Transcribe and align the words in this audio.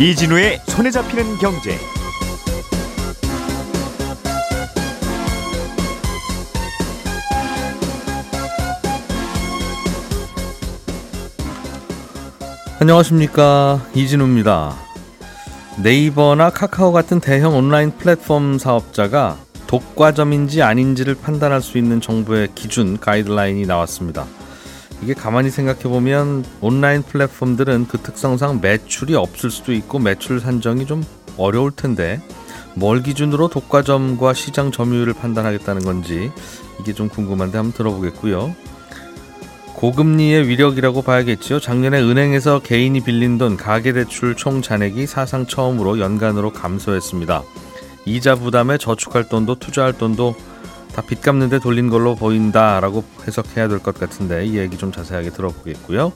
이진우의 0.00 0.62
손에 0.64 0.90
잡히는 0.90 1.36
경제. 1.36 1.76
안녕하십니까 12.80 13.86
이진우입니다. 13.94 14.74
네이버나 15.82 16.48
카카오 16.48 16.92
같은 16.92 17.20
대형 17.20 17.54
온라인 17.54 17.90
플랫폼 17.90 18.56
사업자가 18.56 19.36
독과점인지 19.66 20.62
아닌지를 20.62 21.14
판단할 21.14 21.60
수 21.60 21.76
있는 21.76 22.00
정부의 22.00 22.48
기준 22.54 22.98
가이드라인이 22.98 23.66
나왔습니다. 23.66 24.24
이게 25.02 25.14
가만히 25.14 25.50
생각해 25.50 25.82
보면 25.82 26.44
온라인 26.60 27.02
플랫폼들은 27.02 27.86
그 27.88 27.98
특성상 27.98 28.60
매출이 28.60 29.14
없을 29.14 29.50
수도 29.50 29.72
있고 29.72 29.98
매출 29.98 30.40
산정이 30.40 30.86
좀 30.86 31.02
어려울 31.36 31.70
텐데 31.70 32.20
뭘 32.74 33.02
기준으로 33.02 33.48
독과점과 33.48 34.34
시장 34.34 34.70
점유율을 34.70 35.14
판단하겠다는 35.14 35.84
건지 35.84 36.30
이게 36.80 36.92
좀 36.92 37.08
궁금한데 37.08 37.56
한번 37.56 37.72
들어보겠고요. 37.72 38.54
고금리의 39.74 40.46
위력이라고 40.46 41.00
봐야겠지요. 41.00 41.58
작년에 41.58 42.02
은행에서 42.02 42.60
개인이 42.60 43.00
빌린 43.00 43.38
돈 43.38 43.56
가계대출 43.56 44.36
총 44.36 44.60
잔액이 44.60 45.06
사상 45.06 45.46
처음으로 45.46 45.98
연간으로 45.98 46.52
감소했습니다. 46.52 47.42
이자 48.04 48.34
부담에 48.34 48.76
저축할 48.76 49.28
돈도 49.28 49.54
투자할 49.54 49.96
돈도 49.96 50.34
다 50.94 51.02
빚 51.02 51.22
갚는데 51.22 51.58
돌린 51.60 51.88
걸로 51.88 52.14
보인다라고 52.14 53.04
해석해야 53.26 53.68
될 53.68 53.78
것 53.80 53.98
같은데 53.98 54.44
이 54.44 54.58
얘기 54.58 54.76
좀 54.76 54.92
자세하게 54.92 55.30
들어보겠고요. 55.30 56.12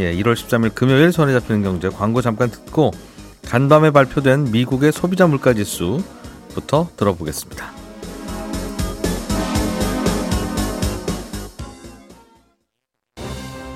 예, 0.00 0.14
1월 0.16 0.34
13일 0.34 0.74
금요일 0.74 1.12
손에 1.12 1.32
잡히는 1.32 1.62
경제 1.62 1.88
광고 1.88 2.22
잠깐 2.22 2.50
듣고 2.50 2.90
간밤에 3.46 3.90
발표된 3.90 4.50
미국의 4.52 4.92
소비자 4.92 5.26
물가 5.26 5.52
지수부터 5.52 6.88
들어보겠습니다. 6.96 7.72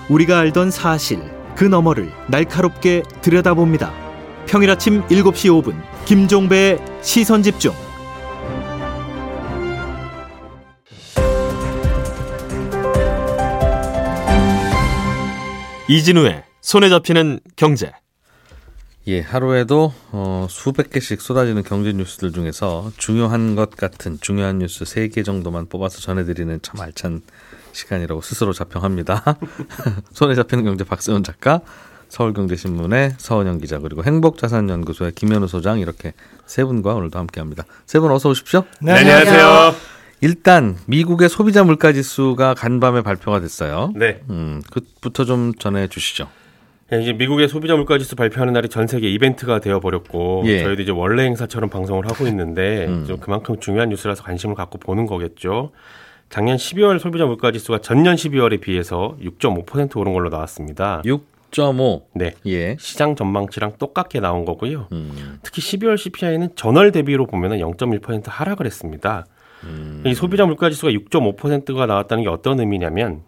우리가 0.08 0.38
알던 0.38 0.70
사실 0.70 1.20
그 1.56 1.64
너머를 1.64 2.12
날카롭게 2.28 3.02
들여다봅니다. 3.22 3.92
평일 4.46 4.70
아침 4.70 5.02
7시 5.06 5.62
5분 5.62 5.74
김종배의 6.04 6.78
시선 7.02 7.42
집중. 7.42 7.72
이진우의 15.88 16.44
손에 16.60 16.88
잡히는 16.88 17.40
경제. 17.56 17.92
예, 19.06 19.20
하루에도 19.20 19.92
어, 20.12 20.46
수백 20.48 20.90
개씩 20.90 21.20
쏟아지는 21.20 21.62
경제 21.62 21.92
뉴스들 21.92 22.32
중에서 22.32 22.90
중요한 22.96 23.54
것 23.54 23.70
같은 23.76 24.16
중요한 24.20 24.58
뉴스 24.60 24.86
세 24.86 25.08
개 25.08 25.22
정도만 25.22 25.66
뽑아서 25.66 26.00
전해드리는 26.00 26.60
참 26.62 26.80
알찬 26.80 27.20
시간이라고 27.72 28.22
스스로 28.22 28.54
자평합니다. 28.54 29.22
손에 30.14 30.34
잡히는 30.34 30.64
경제 30.64 30.84
박세훈 30.84 31.22
작가, 31.22 31.60
서울경제신문의 32.08 33.16
서원영 33.18 33.58
기자 33.58 33.78
그리고 33.78 34.04
행복자산연구소의 34.04 35.12
김현우 35.12 35.48
소장 35.48 35.80
이렇게 35.80 36.14
세 36.46 36.64
분과 36.64 36.94
오늘도 36.94 37.18
함께합니다. 37.18 37.64
세 37.84 37.98
분 38.00 38.10
어서 38.10 38.30
오십시오. 38.30 38.64
네, 38.80 38.92
안녕하세요. 38.92 39.93
일단 40.24 40.78
미국의 40.86 41.28
소비자 41.28 41.62
물가 41.64 41.92
지수가 41.92 42.54
간밤에 42.54 43.02
발표가 43.02 43.40
됐어요. 43.40 43.92
네. 43.94 44.22
음, 44.30 44.62
그부터 44.72 45.26
좀 45.26 45.52
전해 45.58 45.86
주시죠. 45.86 46.28
예, 46.94 47.02
이제 47.02 47.12
미국의 47.12 47.46
소비자 47.46 47.76
물가 47.76 47.98
지수 47.98 48.16
발표하는 48.16 48.54
날이 48.54 48.70
전 48.70 48.86
세계 48.86 49.10
이벤트가 49.10 49.60
되어 49.60 49.80
버렸고 49.80 50.44
예. 50.46 50.62
저희도 50.62 50.82
이제 50.82 50.92
원래 50.92 51.24
행사처럼 51.24 51.68
방송을 51.68 52.06
하고 52.06 52.26
있는데 52.26 52.86
음. 52.88 53.04
좀 53.06 53.18
그만큼 53.18 53.60
중요한 53.60 53.90
뉴스라서 53.90 54.22
관심을 54.22 54.54
갖고 54.54 54.78
보는 54.78 55.04
거겠죠. 55.04 55.72
작년 56.30 56.56
12월 56.56 56.98
소비자 56.98 57.26
물가 57.26 57.52
지수가 57.52 57.82
전년 57.82 58.16
12월에 58.16 58.62
비해서 58.62 59.18
6.5% 59.20 59.94
오른 59.98 60.14
걸로 60.14 60.30
나왔습니다. 60.30 61.02
6.5. 61.04 62.02
네. 62.14 62.32
예. 62.46 62.78
시장 62.80 63.14
전망치랑 63.14 63.74
똑같게 63.78 64.20
나온 64.20 64.46
거고요. 64.46 64.88
음, 64.92 65.38
특히 65.42 65.60
12월 65.60 65.98
CPI는 65.98 66.56
전월 66.56 66.92
대비로 66.92 67.26
보면 67.26 67.58
0.1% 67.58 68.24
하락을 68.24 68.64
했습니다. 68.64 69.26
음. 69.66 70.02
이 70.06 70.14
소비자 70.14 70.46
물가 70.46 70.70
지수가 70.70 70.92
6.5%가 70.92 71.86
나왔다는 71.86 72.24
게 72.24 72.28
어떤 72.28 72.60
의미냐면 72.60 73.22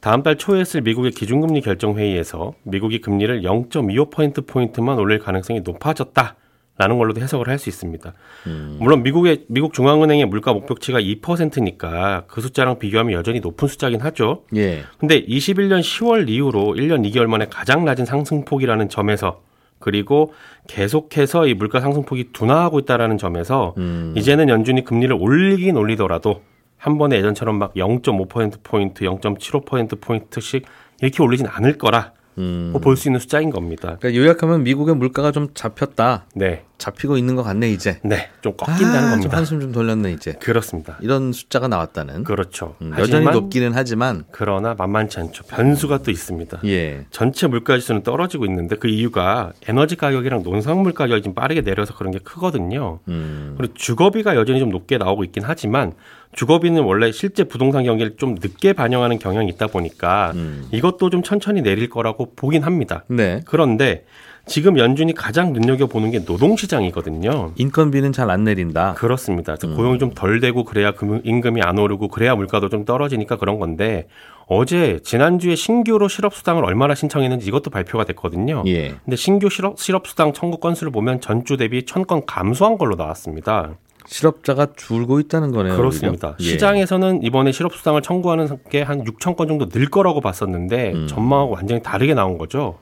다음 0.00 0.22
달 0.22 0.36
초에 0.36 0.60
있을 0.60 0.80
미국의 0.80 1.12
기준금리 1.12 1.60
결정 1.60 1.96
회의에서 1.96 2.54
미국이 2.64 3.00
금리를 3.00 3.42
0.25% 3.42 4.46
포인트만 4.46 4.98
올릴 4.98 5.18
가능성이 5.18 5.60
높아졌다 5.60 6.36
라는 6.78 6.98
걸로도 6.98 7.20
해석을 7.20 7.48
할 7.48 7.58
수 7.58 7.68
있습니다. 7.68 8.12
음. 8.46 8.76
물론 8.80 9.02
미국의 9.04 9.44
미국 9.46 9.72
중앙은행의 9.74 10.24
물가 10.26 10.52
목표치가 10.52 10.98
2%니까 11.00 12.24
그 12.26 12.40
숫자랑 12.40 12.78
비교하면 12.78 13.12
여전히 13.12 13.38
높은 13.40 13.68
숫자긴 13.68 14.00
하죠. 14.00 14.42
예. 14.56 14.82
근데 14.98 15.24
21년 15.24 15.80
10월 15.80 16.28
이후로 16.28 16.74
1년 16.74 17.08
2개월 17.08 17.26
만에 17.26 17.46
가장 17.48 17.84
낮은 17.84 18.06
상승폭이라는 18.06 18.88
점에서 18.88 19.42
그리고 19.82 20.32
계속해서 20.68 21.46
이 21.46 21.54
물가 21.54 21.80
상승폭이 21.80 22.32
둔화하고 22.32 22.78
있다라는 22.78 23.18
점에서 23.18 23.74
음. 23.76 24.14
이제는 24.16 24.48
연준이 24.48 24.84
금리를 24.84 25.14
올리긴 25.18 25.76
올리더라도 25.76 26.40
한 26.78 26.96
번에 26.96 27.16
예전처럼 27.16 27.58
막 27.58 27.74
0.5% 27.74 28.62
포인트, 28.62 29.04
0.75% 29.04 30.00
포인트씩 30.00 30.64
이렇게 31.00 31.22
올리진 31.22 31.46
않을 31.46 31.78
거라 31.78 32.12
음. 32.38 32.72
볼수 32.82 33.08
있는 33.08 33.20
숫자인 33.20 33.50
겁니다. 33.50 33.96
그러니까 34.00 34.14
요약하면 34.22 34.62
미국의 34.64 34.96
물가가 34.96 35.32
좀 35.32 35.48
잡혔다. 35.54 36.26
네, 36.34 36.64
잡히고 36.78 37.16
있는 37.16 37.36
것 37.36 37.42
같네 37.42 37.70
이제. 37.70 38.00
네, 38.02 38.30
좀 38.40 38.54
꺾인다는 38.56 38.98
아, 38.98 39.00
좀 39.02 39.10
겁니다. 39.10 39.36
한숨 39.36 39.60
좀 39.60 39.72
돌렸네 39.72 40.12
이제. 40.12 40.32
그렇습니다. 40.40 40.98
이런 41.00 41.32
숫자가 41.32 41.68
나왔다는. 41.68 42.24
그렇죠. 42.24 42.74
음, 42.82 42.92
여전히 42.98 43.26
높기는 43.26 43.72
하지만 43.74 44.24
그러나 44.30 44.74
만만치 44.76 45.20
않죠. 45.20 45.44
변수가 45.44 45.98
또 45.98 46.10
있습니다. 46.10 46.60
예. 46.64 47.06
전체 47.10 47.46
물가 47.46 47.78
지수는 47.78 48.02
떨어지고 48.02 48.46
있는데 48.46 48.76
그 48.76 48.88
이유가 48.88 49.52
에너지 49.68 49.96
가격이랑 49.96 50.42
농산물 50.42 50.92
가격이 50.92 51.22
좀 51.22 51.34
빠르게 51.34 51.60
내려서 51.60 51.94
그런 51.94 52.12
게 52.12 52.18
크거든요. 52.18 52.98
음. 53.08 53.54
그리고 53.56 53.74
주거비가 53.74 54.36
여전히 54.36 54.58
좀 54.58 54.70
높게 54.70 54.98
나오고 54.98 55.24
있긴 55.24 55.42
하지만 55.46 55.92
주거비는 56.34 56.82
원래 56.82 57.12
실제 57.12 57.44
부동산 57.44 57.84
경기를 57.84 58.16
좀 58.16 58.36
늦게 58.40 58.72
반영하는 58.72 59.18
경향이 59.18 59.48
있다 59.50 59.66
보니까 59.66 60.32
음. 60.34 60.66
이것도 60.72 61.10
좀 61.10 61.22
천천히 61.22 61.60
내릴 61.62 61.88
거라고 61.90 62.32
보긴 62.34 62.62
합니다. 62.62 63.04
네. 63.08 63.40
그런데 63.44 64.04
지금 64.46 64.76
연준이 64.76 65.12
가장 65.14 65.52
눈여겨보는 65.52 66.10
게 66.10 66.18
노동시장이거든요. 66.20 67.52
인건비는 67.56 68.12
잘 68.12 68.28
안 68.30 68.44
내린다. 68.44 68.94
그렇습니다. 68.94 69.56
음. 69.64 69.76
고용이 69.76 69.98
좀 69.98 70.12
덜 70.14 70.40
되고 70.40 70.64
그래야 70.64 70.92
금- 70.92 71.20
임금이 71.22 71.60
안 71.62 71.78
오르고 71.78 72.08
그래야 72.08 72.34
물가도 72.34 72.68
좀 72.68 72.84
떨어지니까 72.84 73.36
그런 73.36 73.58
건데 73.58 74.08
어제 74.46 74.98
지난주에 75.04 75.54
신규로 75.54 76.08
실업수당을 76.08 76.64
얼마나 76.64 76.94
신청했는지 76.94 77.46
이것도 77.46 77.70
발표가 77.70 78.04
됐거든요. 78.04 78.64
예. 78.66 78.94
근데 79.04 79.16
신규 79.16 79.48
실업, 79.48 79.78
실업수당 79.78 80.32
청구 80.32 80.58
건수를 80.58 80.90
보면 80.92 81.20
전주 81.20 81.56
대비 81.56 81.84
천 81.84 82.04
건 82.04 82.26
감소한 82.26 82.78
걸로 82.78 82.96
나왔습니다. 82.96 83.74
실업자가 84.06 84.68
줄고 84.76 85.20
있다는 85.20 85.52
거네요. 85.52 85.76
그렇습니다. 85.76 86.36
예. 86.40 86.44
시장에서는 86.44 87.22
이번에 87.22 87.52
실업 87.52 87.74
수당을 87.74 88.02
청구하는 88.02 88.48
게 88.68 88.82
한 88.82 89.04
6천 89.04 89.36
건 89.36 89.48
정도 89.48 89.68
늘 89.68 89.88
거라고 89.88 90.20
봤었는데 90.20 90.92
음. 90.92 91.06
전망하고 91.06 91.52
완전히 91.54 91.82
다르게 91.82 92.14
나온 92.14 92.36
거죠. 92.38 92.78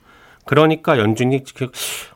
그러니까 0.47 0.99
연준이 0.99 1.43
그- 1.55 1.71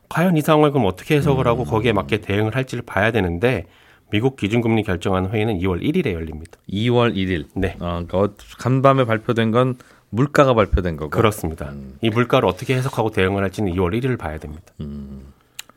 과연 0.09 0.37
이 0.37 0.41
상황을 0.41 0.71
그럼 0.71 0.85
어떻게 0.87 1.15
해석을 1.17 1.45
음. 1.45 1.47
하고 1.49 1.63
거기에 1.63 1.93
맞게 1.93 2.21
대응을 2.21 2.55
할지를 2.55 2.83
봐야 2.85 3.11
되는데 3.11 3.65
미국 4.11 4.35
기준금리 4.37 4.83
결정하는 4.83 5.29
회의는 5.31 5.59
2월 5.59 5.81
1일에 5.81 6.13
열립니다. 6.13 6.53
2월 6.71 7.15
1일. 7.15 7.45
네. 7.55 7.75
어, 7.79 8.03
그러니까 8.07 8.33
간밤에 8.59 9.05
발표된 9.05 9.51
건 9.51 9.75
물가가 10.09 10.53
발표된 10.53 10.95
거고. 10.97 11.09
그렇습니다. 11.09 11.69
음. 11.69 11.97
이 12.01 12.09
물가를 12.09 12.47
어떻게 12.47 12.75
해석하고 12.75 13.11
대응을 13.11 13.43
할지는 13.43 13.73
2월 13.73 13.93
1일을 13.99 14.17
봐야 14.17 14.37
됩니다. 14.37 14.63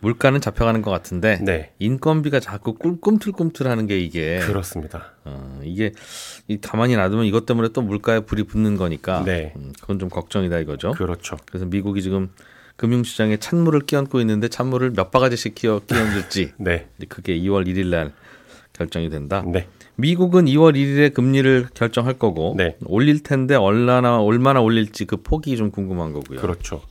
물가는 0.00 0.40
잡혀가는 0.40 0.80
것 0.82 0.90
같은데 0.90 1.40
네. 1.42 1.72
인건비가 1.80 2.38
자꾸 2.40 2.74
꿀- 2.74 3.00
꿈틀꿈틀하는 3.00 3.86
게 3.86 3.98
이게 3.98 4.38
그렇습니다. 4.40 5.12
어, 5.24 5.60
이게 5.64 5.92
이 6.46 6.58
가만히 6.60 6.94
놔두면 6.96 7.24
이것 7.24 7.46
때문에 7.46 7.70
또 7.72 7.82
물가에 7.82 8.20
불이 8.20 8.44
붙는 8.44 8.76
거니까 8.76 9.24
네. 9.24 9.52
음, 9.56 9.72
그건 9.80 9.98
좀 9.98 10.08
걱정이다 10.08 10.58
이거죠. 10.60 10.92
그렇죠. 10.92 11.36
그래서 11.46 11.66
미국이 11.66 12.00
지금 12.02 12.30
금융시장에 12.76 13.38
찬물을 13.38 13.80
끼얹고 13.80 14.20
있는데 14.20 14.46
찬물을 14.48 14.92
몇 14.92 15.10
바가지씩 15.10 15.56
끼얹, 15.56 15.86
끼얹을지 15.88 16.52
네. 16.60 16.86
그게 17.08 17.36
2월 17.40 17.66
1일 17.66 17.86
날 17.86 18.12
결정이 18.74 19.10
된다. 19.10 19.42
네. 19.44 19.66
미국은 19.96 20.44
2월 20.44 20.76
1일에 20.76 21.12
금리를 21.12 21.70
결정할 21.74 22.14
거고 22.14 22.54
네. 22.56 22.76
올릴 22.86 23.24
텐데 23.24 23.56
얼마나 23.56 24.20
얼마나 24.20 24.60
올릴지 24.60 25.06
그 25.06 25.16
폭이 25.16 25.56
좀 25.56 25.72
궁금한 25.72 26.12
거고요. 26.12 26.38
그렇죠. 26.40 26.82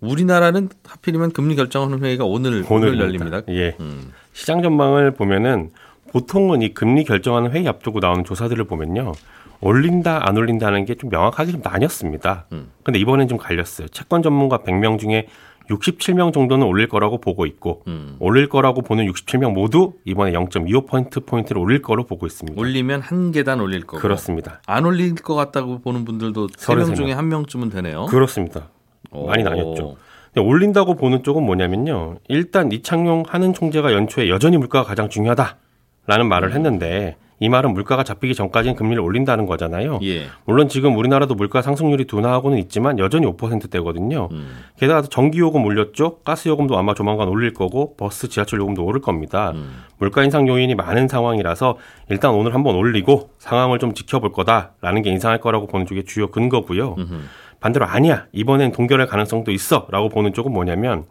우리나라는 0.00 0.68
하필이면 0.86 1.32
금리 1.32 1.56
결정하는 1.56 2.02
회의가 2.02 2.24
오늘 2.24 2.64
오늘 2.68 2.98
열립니다. 2.98 3.42
예. 3.48 3.76
음. 3.80 4.12
시장 4.32 4.62
전망을 4.62 5.12
보면은 5.12 5.70
보통은 6.12 6.62
이 6.62 6.74
금리 6.74 7.04
결정하는 7.04 7.52
회의 7.52 7.68
앞두고 7.68 8.00
나오는 8.00 8.24
조사들을 8.24 8.64
보면요. 8.64 9.12
올린다 9.60 10.26
안 10.26 10.36
올린다는 10.38 10.86
게 10.86 10.94
좀 10.94 11.10
명확하게 11.10 11.52
좀 11.52 11.60
나뉘었습니다. 11.62 12.46
음. 12.52 12.70
근데 12.82 12.98
이번엔 12.98 13.28
좀 13.28 13.36
갈렸어요. 13.38 13.88
채권 13.88 14.22
전문가 14.22 14.58
100명 14.58 14.98
중에 14.98 15.26
67명 15.68 16.32
정도는 16.32 16.66
올릴 16.66 16.88
거라고 16.88 17.18
보고 17.20 17.46
있고 17.46 17.82
음. 17.86 18.16
올릴 18.18 18.48
거라고 18.48 18.82
보는 18.82 19.06
67명 19.06 19.52
모두 19.52 19.92
이번에 20.04 20.32
0.25포인트 20.32 21.24
포인트를 21.26 21.60
올릴 21.60 21.80
거로 21.82 22.04
보고 22.06 22.26
있습니다. 22.26 22.58
올리면 22.60 23.02
한 23.02 23.30
계단 23.30 23.60
올릴 23.60 23.82
거고. 23.82 24.00
그렇습니다. 24.02 24.60
안 24.66 24.84
올릴 24.86 25.14
것 25.14 25.34
같다고 25.36 25.78
보는 25.80 26.04
분들도 26.04 26.48
세명33 26.48 26.96
중에 26.96 27.06
명. 27.08 27.18
한 27.18 27.28
명쯤은 27.28 27.70
되네요. 27.70 28.06
그렇습니다. 28.06 28.68
오. 29.12 29.26
많이 29.26 29.42
나뉘었죠. 29.42 29.96
근데 30.32 30.46
올린다고 30.48 30.94
보는 30.94 31.22
쪽은 31.22 31.42
뭐냐면요. 31.42 32.18
일단 32.28 32.70
이창용 32.70 33.24
하는 33.26 33.52
총재가 33.52 33.92
연초에 33.92 34.28
여전히 34.28 34.56
물가가 34.58 34.86
가장 34.86 35.08
중요하다라는 35.08 36.28
말을 36.28 36.52
했는데 36.54 37.16
이 37.42 37.48
말은 37.48 37.72
물가가 37.72 38.04
잡히기 38.04 38.34
전까지는 38.34 38.76
금리를 38.76 39.02
올린다는 39.02 39.46
거잖아요. 39.46 39.98
예. 40.02 40.26
물론 40.44 40.68
지금 40.68 40.96
우리나라도 40.98 41.34
물가 41.34 41.62
상승률이 41.62 42.04
둔화하고는 42.04 42.58
있지만 42.58 42.98
여전히 42.98 43.26
5%대거든요. 43.26 44.28
음. 44.30 44.58
게다가 44.78 45.00
전기요금 45.00 45.64
올렸죠. 45.64 46.18
가스요금도 46.18 46.76
아마 46.76 46.92
조만간 46.92 47.28
올릴 47.28 47.54
거고 47.54 47.96
버스 47.96 48.28
지하철 48.28 48.60
요금도 48.60 48.84
오를 48.84 49.00
겁니다. 49.00 49.52
음. 49.54 49.84
물가 49.98 50.22
인상 50.22 50.46
요인이 50.46 50.74
많은 50.74 51.08
상황이라서 51.08 51.78
일단 52.10 52.32
오늘 52.32 52.52
한번 52.52 52.76
올리고 52.76 53.30
상황을 53.38 53.78
좀 53.78 53.94
지켜볼 53.94 54.32
거다라는 54.32 55.00
게 55.00 55.10
인상할 55.10 55.40
거라고 55.40 55.66
보는 55.66 55.86
쪽이 55.86 56.04
주요 56.04 56.30
근거고요. 56.30 56.96
음흠. 56.98 57.14
반대로 57.60 57.86
아니야 57.86 58.26
이번엔 58.32 58.72
동결할 58.72 59.06
가능성도 59.06 59.50
있어라고 59.52 60.08
보는 60.08 60.32
쪽은 60.32 60.52
뭐냐면 60.52 61.04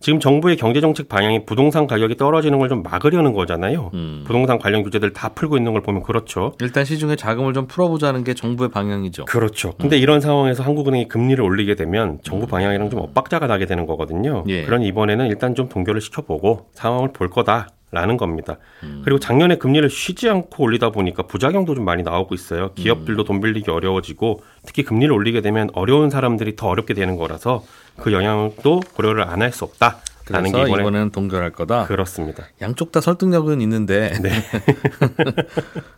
지금 0.00 0.20
정부의 0.20 0.56
경제정책 0.56 1.08
방향이 1.08 1.46
부동산 1.46 1.86
가격이 1.86 2.16
떨어지는 2.16 2.58
걸 2.58 2.68
좀 2.68 2.82
막으려는 2.82 3.32
거잖아요. 3.32 3.90
음. 3.94 4.24
부동산 4.26 4.58
관련 4.58 4.82
규제들 4.82 5.12
다 5.14 5.30
풀고 5.30 5.56
있는 5.56 5.72
걸 5.72 5.80
보면 5.82 6.02
그렇죠. 6.02 6.52
일단 6.60 6.84
시중에 6.84 7.16
자금을 7.16 7.54
좀 7.54 7.66
풀어보자는 7.66 8.22
게 8.24 8.34
정부의 8.34 8.70
방향이죠. 8.70 9.24
그렇죠. 9.26 9.72
근데 9.78 9.96
이런 9.96 10.20
상황에서 10.20 10.62
한국은행이 10.62 11.08
금리를 11.08 11.42
올리게 11.42 11.74
되면 11.74 12.18
정부 12.22 12.46
방향이랑 12.46 12.90
좀 12.90 13.00
엇박자가 13.00 13.46
나게 13.46 13.64
되는 13.64 13.86
거거든요. 13.86 14.44
예. 14.48 14.64
그러니 14.64 14.86
이번에는 14.88 15.26
일단 15.28 15.54
좀 15.54 15.68
동결을 15.70 16.00
시켜보고 16.02 16.66
상황을 16.72 17.12
볼 17.12 17.30
거다 17.30 17.68
라는 17.94 18.16
겁니다. 18.16 18.58
그리고 19.04 19.18
작년에 19.18 19.56
금리를 19.56 19.88
쉬지 19.88 20.28
않고 20.28 20.64
올리다 20.64 20.90
보니까 20.90 21.22
부작용도 21.22 21.74
좀 21.74 21.84
많이 21.84 22.02
나오고 22.02 22.34
있어요. 22.34 22.72
기업들도 22.74 23.24
돈 23.24 23.40
빌리기 23.40 23.70
어려워지고 23.70 24.42
특히 24.66 24.82
금리를 24.82 25.12
올리게 25.12 25.40
되면 25.40 25.70
어려운 25.72 26.10
사람들이 26.10 26.56
더 26.56 26.68
어렵게 26.68 26.92
되는 26.94 27.16
거라서 27.16 27.64
그 27.96 28.12
영향도 28.12 28.80
고려를 28.94 29.22
안 29.22 29.40
할 29.42 29.52
수 29.52 29.64
없다라는 29.64 30.02
그래서 30.24 30.56
게 30.56 30.62
이번에 30.64 30.82
이번에는 30.82 31.10
동결할 31.10 31.50
거다. 31.52 31.84
그렇습니다. 31.84 32.44
양쪽 32.60 32.90
다 32.92 33.00
설득력은 33.00 33.60
있는데 33.60 34.12
네. 34.20 34.30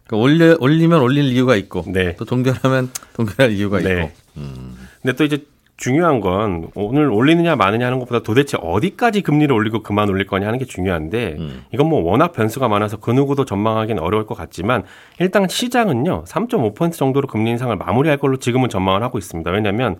그러니까 0.07 0.17
올려 0.17 0.57
올리면 0.61 1.01
올릴 1.01 1.25
이유가 1.33 1.57
있고 1.57 1.85
네. 1.87 2.15
또 2.17 2.25
동결하면 2.25 2.91
동결할 3.15 3.53
이유가 3.53 3.81
네. 3.81 4.13
있고. 4.35 4.43
근데 5.03 5.17
또 5.17 5.25
이제 5.25 5.47
중요한 5.77 6.21
건 6.21 6.69
오늘 6.75 7.11
올리느냐 7.11 7.55
마느냐 7.57 7.87
하는 7.87 7.99
것보다 7.99 8.23
도대체 8.23 8.57
어디까지 8.61 9.21
금리를 9.23 9.55
올리고 9.55 9.83
그만 9.83 10.09
올릴 10.09 10.27
거냐 10.27 10.47
하는 10.47 10.59
게 10.59 10.65
중요한데 10.65 11.37
음. 11.39 11.65
이건 11.73 11.89
뭐 11.89 12.03
워낙 12.03 12.33
변수가 12.33 12.67
많아서 12.69 12.97
그 12.97 13.11
누구도 13.11 13.45
전망하기는 13.45 14.03
어려울 14.03 14.27
것 14.27 14.35
같지만 14.35 14.85
일단 15.21 15.47
시장은요 15.49 16.25
3.5% 16.27 16.93
정도로 16.95 17.29
금리 17.29 17.51
인상을 17.51 17.75
마무리할 17.77 18.17
걸로 18.19 18.39
지금은 18.39 18.69
전망을 18.71 19.03
하고 19.03 19.19
있습니다. 19.19 19.51
왜냐하면 19.51 19.97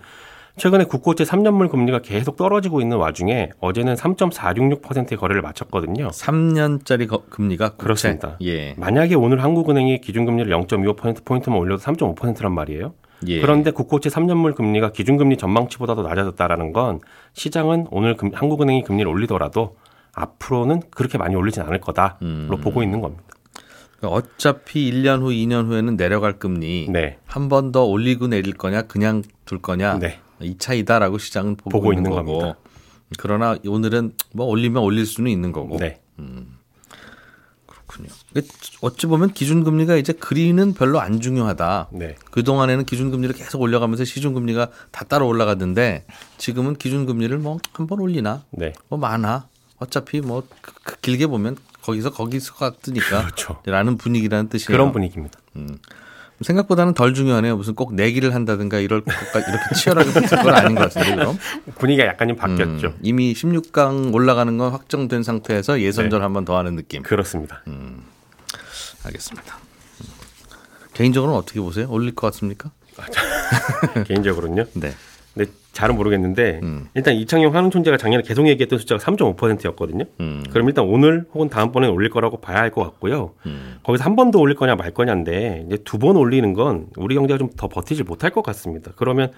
최근에 0.57 0.85
국고채 0.85 1.25
3년물 1.25 1.69
금리가 1.69 1.99
계속 1.99 2.37
떨어지고 2.37 2.81
있는 2.81 2.97
와중에 2.97 3.51
어제는 3.61 3.93
3.466%의 3.95 5.19
거래를 5.19 5.43
마쳤거든요. 5.43 6.09
3년짜리 6.09 7.07
거- 7.07 7.25
금리가 7.29 7.69
국채. 7.73 7.83
그렇습니다. 7.85 8.39
예. 8.43 8.73
만약에 8.79 9.15
오늘 9.17 9.43
한국은행이 9.45 10.01
기준금리를 10.01 10.51
0.25%포인트만 10.51 11.59
올려도 11.59 11.83
3.5%란 11.83 12.53
말이에요. 12.55 12.95
예. 13.27 13.41
그런데 13.41 13.71
국고채 13.71 14.09
3년물 14.11 14.55
금리가 14.55 14.93
기준금리 14.93 15.37
전망치보다도 15.37 16.03
낮아졌다라는 16.03 16.73
건 16.73 17.01
시장은 17.33 17.87
오늘 17.91 18.17
금- 18.17 18.31
한국은행이 18.35 18.83
금리를 18.83 19.11
올리더라도 19.11 19.77
앞으로는 20.15 20.83
그렇게 20.91 21.19
많이 21.19 21.35
올리진 21.35 21.63
않을 21.63 21.81
거다로 21.81 22.15
음. 22.23 22.49
보고 22.63 22.83
있는 22.83 23.01
겁니다. 23.01 23.23
그러니까 23.99 24.19
어차피 24.19 24.91
1년 24.91 25.21
후, 25.23 25.29
2년 25.31 25.67
후에는 25.67 25.97
내려갈 25.97 26.39
금리 26.39 26.87
네. 26.91 27.19
한번 27.27 27.73
더 27.73 27.85
올리고 27.85 28.27
내릴 28.29 28.53
거냐, 28.55 28.83
그냥 28.83 29.23
둘 29.47 29.61
거냐 29.61 29.99
네. 29.99 30.21
이 30.41 30.59
차이다라고 30.59 31.17
시장은 31.19 31.57
보고, 31.57 31.71
보고 31.71 31.93
있는, 31.93 32.11
있는 32.11 32.17
거고. 32.25 32.39
겁니다. 32.39 32.59
그러나 33.19 33.57
오늘은 33.67 34.13
뭐 34.35 34.47
올리면 34.47 34.83
올릴 34.83 35.07
수는 35.07 35.31
있는 35.31 35.53
거고. 35.53 35.79
네. 35.79 36.01
그렇군요. 37.97 38.09
어찌 38.83 39.07
보면 39.07 39.33
기준금리가 39.33 39.97
이제 39.97 40.13
그리는 40.13 40.75
별로 40.75 41.01
안 41.01 41.21
중요하다. 41.21 41.89
네. 41.93 42.17
그 42.31 42.43
동안에는 42.45 42.85
기준금리를 42.85 43.35
계속 43.35 43.61
올려가면서 43.63 44.05
시중금리가 44.05 44.71
다 44.91 45.05
따라 45.05 45.25
올라가던데 45.25 46.05
지금은 46.39 46.77
기준금리를 46.77 47.37
뭐 47.39 47.59
한 47.73 47.87
번 47.87 48.01
올리나 48.01 48.43
네. 48.51 48.73
뭐 48.89 48.99
많아 48.99 49.47
어차피 49.79 50.21
뭐 50.21 50.43
그- 50.61 50.73
그 50.83 51.01
길게 51.01 51.27
보면 51.27 51.57
거기서 51.83 52.11
거기서 52.11 52.55
같으니까 52.55 53.23
그렇죠. 53.23 53.61
라는 53.67 53.97
분위기라는 53.97 54.49
뜻이에요. 54.49 54.67
그런 54.77 54.93
분위기입니다. 54.93 55.39
생각보다는 56.41 56.95
덜 56.95 57.15
중요하네요. 57.15 57.57
무슨 57.57 57.75
꼭 57.75 57.95
내기를 57.95 58.35
한다든가 58.35 58.79
이럴 58.79 59.01
것까지 59.01 59.51
이렇게 59.51 59.75
치열하게 59.75 60.13
붙을 60.13 60.43
건 60.43 60.55
아닌 60.55 60.75
것 60.75 60.93
같은데 60.93 61.15
그럼 61.17 61.39
분위기가 61.79 62.07
약간 62.07 62.29
좀 62.29 62.37
바뀌었죠. 62.37 62.89
음, 62.89 62.99
이미 63.03 63.33
16강 63.33 64.13
올라가는 64.15 64.57
건 64.59 64.73
확정된 64.73 65.23
상태에서 65.23 65.81
예선전 65.81 66.21
네. 66.21 66.23
한번 66.23 66.45
더 66.45 66.59
하는 66.59 66.77
느낌. 66.77 67.03
그렇습니다. 67.03 67.63
알겠습니다. 69.05 69.57
음. 69.57 70.07
개인적으로는 70.93 71.39
어떻게 71.39 71.61
보세요? 71.61 71.87
올릴 71.89 72.15
것 72.15 72.31
같습니까? 72.33 72.71
개인적으로는요. 74.07 74.67
네. 74.75 74.95
근데 75.37 75.51
잘은 75.73 75.97
모르겠는데 75.97 76.61
음. 76.63 76.89
일단 76.95 77.15
이창용 77.15 77.55
한은 77.55 77.71
총재가 77.71 77.99
작년에 77.99 78.23
계속 78.23 78.49
얘기했던 78.49 78.79
숫자가 78.79 78.99
3.5%였거든요. 79.05 80.05
음. 80.21 80.43
그럼 80.51 80.69
일단 80.69 80.87
오늘 80.87 81.27
혹은 81.35 81.51
다음번에 81.51 81.87
올릴 81.89 82.09
거라고 82.09 82.41
봐야 82.41 82.57
할 82.61 82.71
것 82.71 82.83
같고요. 82.83 83.35
음. 83.45 83.79
거기서 83.83 84.03
한 84.05 84.17
번 84.17 84.31
더 84.31 84.39
올릴 84.39 84.57
거냐 84.57 84.75
말 84.77 84.93
거냐인데 84.93 85.65
이제 85.67 85.77
두 85.85 85.99
번 85.99 86.17
올리는 86.17 86.51
건 86.55 86.87
우리 86.97 87.15
경제가 87.15 87.37
좀 87.39 87.51
더 87.57 87.69
버티질 87.69 88.05
못할 88.05 88.31
것 88.31 88.43
같습니다. 88.43 88.93
그러면 88.97 89.31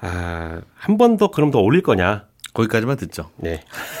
아, 0.00 0.60
한 0.76 0.96
번 0.96 1.16
더 1.16 1.30
그럼 1.32 1.50
더 1.50 1.58
올릴 1.58 1.82
거냐? 1.82 2.24
거기까지만 2.54 2.96
듣죠. 2.96 3.30
네. 3.36 3.60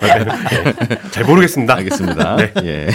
네. 0.00 0.26
잘 1.10 1.24
모르겠습니다. 1.24 1.74
알겠습니다. 1.76 2.36
네. 2.36 2.52
예. 2.64 2.88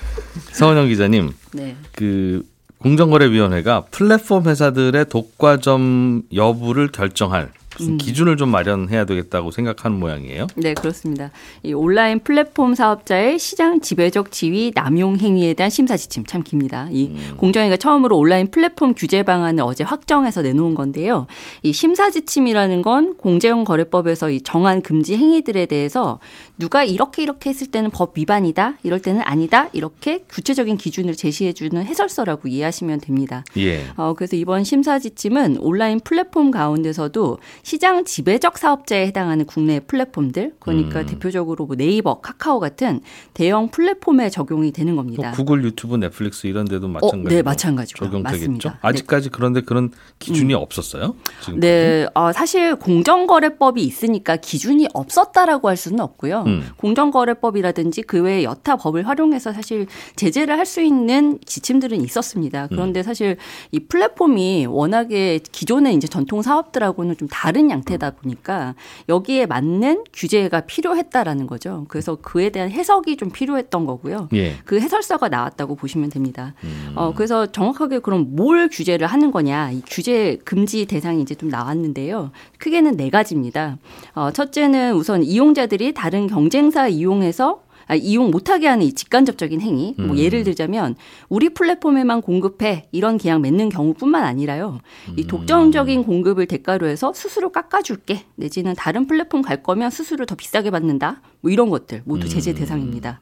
서원영 0.52 0.88
기자님, 0.88 1.32
네. 1.54 1.76
그 1.92 2.42
공정거래위원회가 2.80 3.86
플랫폼 3.90 4.46
회사들의 4.46 5.08
독과점 5.08 6.22
여부를 6.34 6.88
결정할 6.88 7.52
무슨 7.80 7.98
기준을 7.98 8.36
좀 8.36 8.50
마련해야 8.50 9.04
되겠다고 9.04 9.50
생각하는 9.50 9.98
모양이에요. 9.98 10.46
네, 10.56 10.74
그렇습니다. 10.74 11.30
이 11.62 11.72
온라인 11.72 12.20
플랫폼 12.20 12.74
사업자의 12.74 13.38
시장 13.38 13.80
지배적 13.80 14.30
지위 14.30 14.72
남용 14.74 15.16
행위에 15.16 15.54
대한 15.54 15.70
심사 15.70 15.96
지침 15.96 16.24
참 16.24 16.42
깁니다. 16.42 16.88
이 16.90 17.16
공정위가 17.38 17.76
처음으로 17.76 18.16
온라인 18.18 18.50
플랫폼 18.50 18.94
규제 18.94 19.22
방안을 19.22 19.64
어제 19.64 19.82
확정해서 19.84 20.42
내놓은 20.42 20.74
건데요. 20.74 21.26
이 21.62 21.72
심사 21.72 22.10
지침이라는 22.10 22.82
건 22.82 23.16
공정거래법에서 23.16 24.30
이 24.30 24.40
정한 24.42 24.82
금지 24.82 25.16
행위들에 25.16 25.66
대해서 25.66 26.18
누가 26.58 26.84
이렇게 26.84 27.22
이렇게 27.22 27.50
했을 27.50 27.68
때는 27.68 27.90
법 27.90 28.16
위반이다, 28.18 28.74
이럴 28.82 29.00
때는 29.00 29.22
아니다, 29.24 29.68
이렇게 29.72 30.24
구체적인 30.30 30.76
기준을 30.76 31.16
제시해 31.16 31.52
주는 31.52 31.82
해설서라고 31.82 32.48
이해하시면 32.48 33.00
됩니다. 33.00 33.44
예. 33.56 33.86
어, 33.96 34.14
그래서 34.14 34.36
이번 34.36 34.64
심사 34.64 34.98
지침은 34.98 35.56
온라인 35.58 36.00
플랫폼 36.00 36.50
가운데서도 36.50 37.38
시장 37.70 38.04
지배적 38.04 38.58
사업자에 38.58 39.06
해당하는 39.06 39.46
국내 39.46 39.78
플랫폼들, 39.78 40.54
그러니까 40.58 41.06
대표적으로 41.06 41.66
뭐 41.66 41.76
네이버, 41.76 42.20
카카오 42.20 42.58
같은 42.58 43.00
대형 43.32 43.68
플랫폼에 43.68 44.28
적용이 44.28 44.72
되는 44.72 44.96
뭐 44.96 45.04
겁니다. 45.04 45.30
구글, 45.30 45.62
유튜브, 45.62 45.94
넷플릭스 45.94 46.48
이런 46.48 46.64
데도 46.64 46.88
마찬가지로 46.88 47.28
네, 47.28 47.42
마찬가지로. 47.42 48.06
적용되겠죠. 48.06 48.38
맞습니다. 48.40 48.70
네. 48.70 48.78
아직까지 48.82 49.28
그런데 49.28 49.60
그런 49.60 49.92
기준이 50.18 50.52
없었어요? 50.52 51.14
지금 51.44 51.60
네, 51.60 52.08
어, 52.14 52.32
사실 52.32 52.74
공정거래법이 52.74 53.80
있으니까 53.84 54.34
기준이 54.34 54.88
없었다라고 54.92 55.68
할 55.68 55.76
수는 55.76 56.00
없고요. 56.00 56.42
음. 56.48 56.64
공정거래법이라든지 56.76 58.02
그 58.02 58.20
외에 58.20 58.42
여타 58.42 58.74
법을 58.78 59.06
활용해서 59.06 59.52
사실 59.52 59.86
제재를 60.16 60.58
할 60.58 60.70
수 60.70 60.80
있는 60.80 61.38
지침들은 61.44 62.00
있었습니다. 62.02 62.68
그런데 62.68 63.02
사실 63.02 63.36
이 63.72 63.80
플랫폼이 63.80 64.66
워낙에 64.66 65.40
기존의 65.50 65.96
이제 65.96 66.06
전통 66.06 66.42
사업들하고는 66.42 67.16
좀 67.16 67.26
다른 67.26 67.59
양태다 67.68 68.12
보니까 68.12 68.74
여기에 69.08 69.46
맞는 69.46 70.04
규제가 70.12 70.60
필요했다라는 70.62 71.46
거죠. 71.46 71.84
그래서 71.88 72.16
그에 72.16 72.50
대한 72.50 72.70
해석이 72.70 73.16
좀 73.16 73.30
필요했던 73.30 73.84
거고요. 73.84 74.28
예. 74.32 74.54
그 74.64 74.80
해설서가 74.80 75.28
나왔다고 75.28 75.74
보시면 75.74 76.10
됩니다. 76.10 76.54
음. 76.64 76.92
어, 76.94 77.12
그래서 77.14 77.46
정확하게 77.46 77.98
그럼 77.98 78.28
뭘 78.30 78.68
규제를 78.68 79.06
하는 79.06 79.30
거냐. 79.32 79.72
이 79.72 79.82
규제 79.86 80.38
금지 80.44 80.86
대상이 80.86 81.20
이제 81.20 81.34
좀 81.34 81.48
나왔는데요. 81.48 82.30
크게는 82.58 82.96
네 82.96 83.10
가지입니다. 83.10 83.78
어, 84.14 84.30
첫째는 84.30 84.94
우선 84.94 85.22
이용자들이 85.22 85.92
다른 85.92 86.28
경쟁사 86.28 86.88
이용해서 86.88 87.50
아, 87.50 87.69
이용 87.94 88.30
못하게 88.30 88.66
하는 88.66 88.86
이 88.86 88.92
직간접적인 88.92 89.60
행위. 89.60 89.94
뭐 89.96 90.10
음. 90.10 90.18
예를 90.18 90.44
들자면 90.44 90.96
우리 91.28 91.48
플랫폼에만 91.50 92.22
공급해 92.22 92.88
이런 92.92 93.18
계약 93.18 93.40
맺는 93.40 93.68
경우뿐만 93.68 94.24
아니라요. 94.24 94.80
이 95.16 95.26
독점적인 95.26 96.04
공급을 96.04 96.46
대가로 96.46 96.86
해서 96.86 97.12
수수료 97.12 97.50
깎아줄게 97.50 98.24
내지는 98.36 98.74
다른 98.74 99.06
플랫폼 99.06 99.42
갈 99.42 99.62
거면 99.62 99.90
수수료 99.90 100.26
더 100.26 100.34
비싸게 100.34 100.70
받는다. 100.70 101.22
뭐 101.40 101.50
이런 101.50 101.70
것들 101.70 102.02
모두 102.04 102.28
제재 102.28 102.52
대상입니다. 102.52 103.20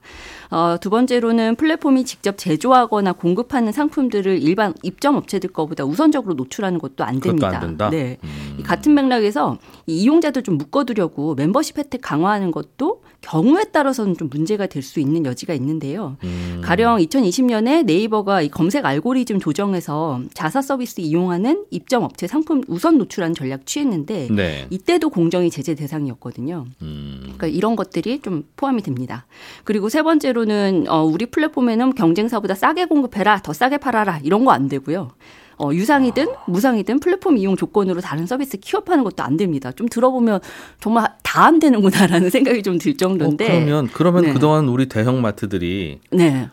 어, 0.50 0.76
두 0.80 0.90
번째로는 0.90 1.56
플랫폼이 1.56 2.04
직접 2.04 2.36
제조하거나 2.38 3.12
공급하는 3.12 3.70
상품들을 3.70 4.42
일반 4.42 4.74
입점 4.82 5.16
업체들 5.16 5.50
거보다 5.52 5.84
우선적으로 5.84 6.34
노출하는 6.34 6.78
것도 6.78 7.04
안 7.04 7.20
됩니다. 7.20 7.60
안? 7.62 7.90
네. 7.90 8.18
이 8.58 8.62
같은 8.62 8.94
맥락에서 8.94 9.58
이 9.86 9.98
이용자들 9.98 10.42
좀 10.42 10.56
묶어두려고 10.56 11.34
멤버십 11.34 11.78
혜택 11.78 12.00
강화하는 12.00 12.50
것도 12.50 13.02
경우에 13.20 13.64
따라서는 13.64 14.16
좀 14.16 14.28
문제가 14.30 14.66
될 14.66 14.78
수 14.88 15.00
있는 15.00 15.26
여지가 15.26 15.52
있는데요. 15.54 16.16
음. 16.24 16.62
가령 16.64 16.96
2020년에 16.98 17.84
네이버가 17.84 18.40
이 18.42 18.48
검색 18.48 18.86
알고리즘 18.86 19.38
조정해서 19.38 20.22
자사 20.32 20.62
서비스 20.62 21.00
이용하는 21.02 21.66
입점 21.70 22.04
업체 22.04 22.26
상품 22.26 22.62
우선 22.68 22.96
노출하는 22.96 23.34
전략 23.34 23.66
취했는데 23.66 24.28
네. 24.30 24.66
이때도 24.70 25.10
공정이 25.10 25.50
제재 25.50 25.74
대상이었거든요. 25.74 26.64
음. 26.80 27.18
그러니까 27.22 27.48
이런 27.48 27.76
것들이 27.76 28.07
좀 28.22 28.44
포함이 28.56 28.82
됩니다. 28.82 29.26
그리고 29.64 29.88
세 29.88 30.02
번째로는 30.02 30.86
어, 30.88 31.02
우리 31.04 31.26
플랫폼에는 31.26 31.94
경쟁사보다 31.94 32.54
싸게 32.54 32.86
공급해라, 32.86 33.40
더 33.42 33.52
싸게 33.52 33.78
팔아라 33.78 34.20
이런 34.24 34.44
거 34.44 34.52
안 34.52 34.68
되고요. 34.68 35.10
어, 35.60 35.70
유상이든 35.72 36.28
무상이든 36.46 37.00
플랫폼 37.00 37.36
이용 37.36 37.56
조건으로 37.56 38.00
다른 38.00 38.26
서비스 38.26 38.56
키업하는 38.58 39.02
것도 39.04 39.22
안 39.24 39.36
됩니다. 39.36 39.72
좀 39.72 39.88
들어보면 39.88 40.40
정말 40.80 41.08
다 41.22 41.44
안 41.46 41.58
되는구나라는 41.60 42.30
생각이 42.30 42.62
좀들 42.62 42.92
어, 42.92 42.96
정도인데. 42.96 43.46
그러면 43.46 43.88
그러면 43.92 44.22
네. 44.22 44.32
그동안 44.32 44.68
우리 44.68 44.88
대형 44.88 45.20
마트들이 45.20 46.00
네. 46.12 46.48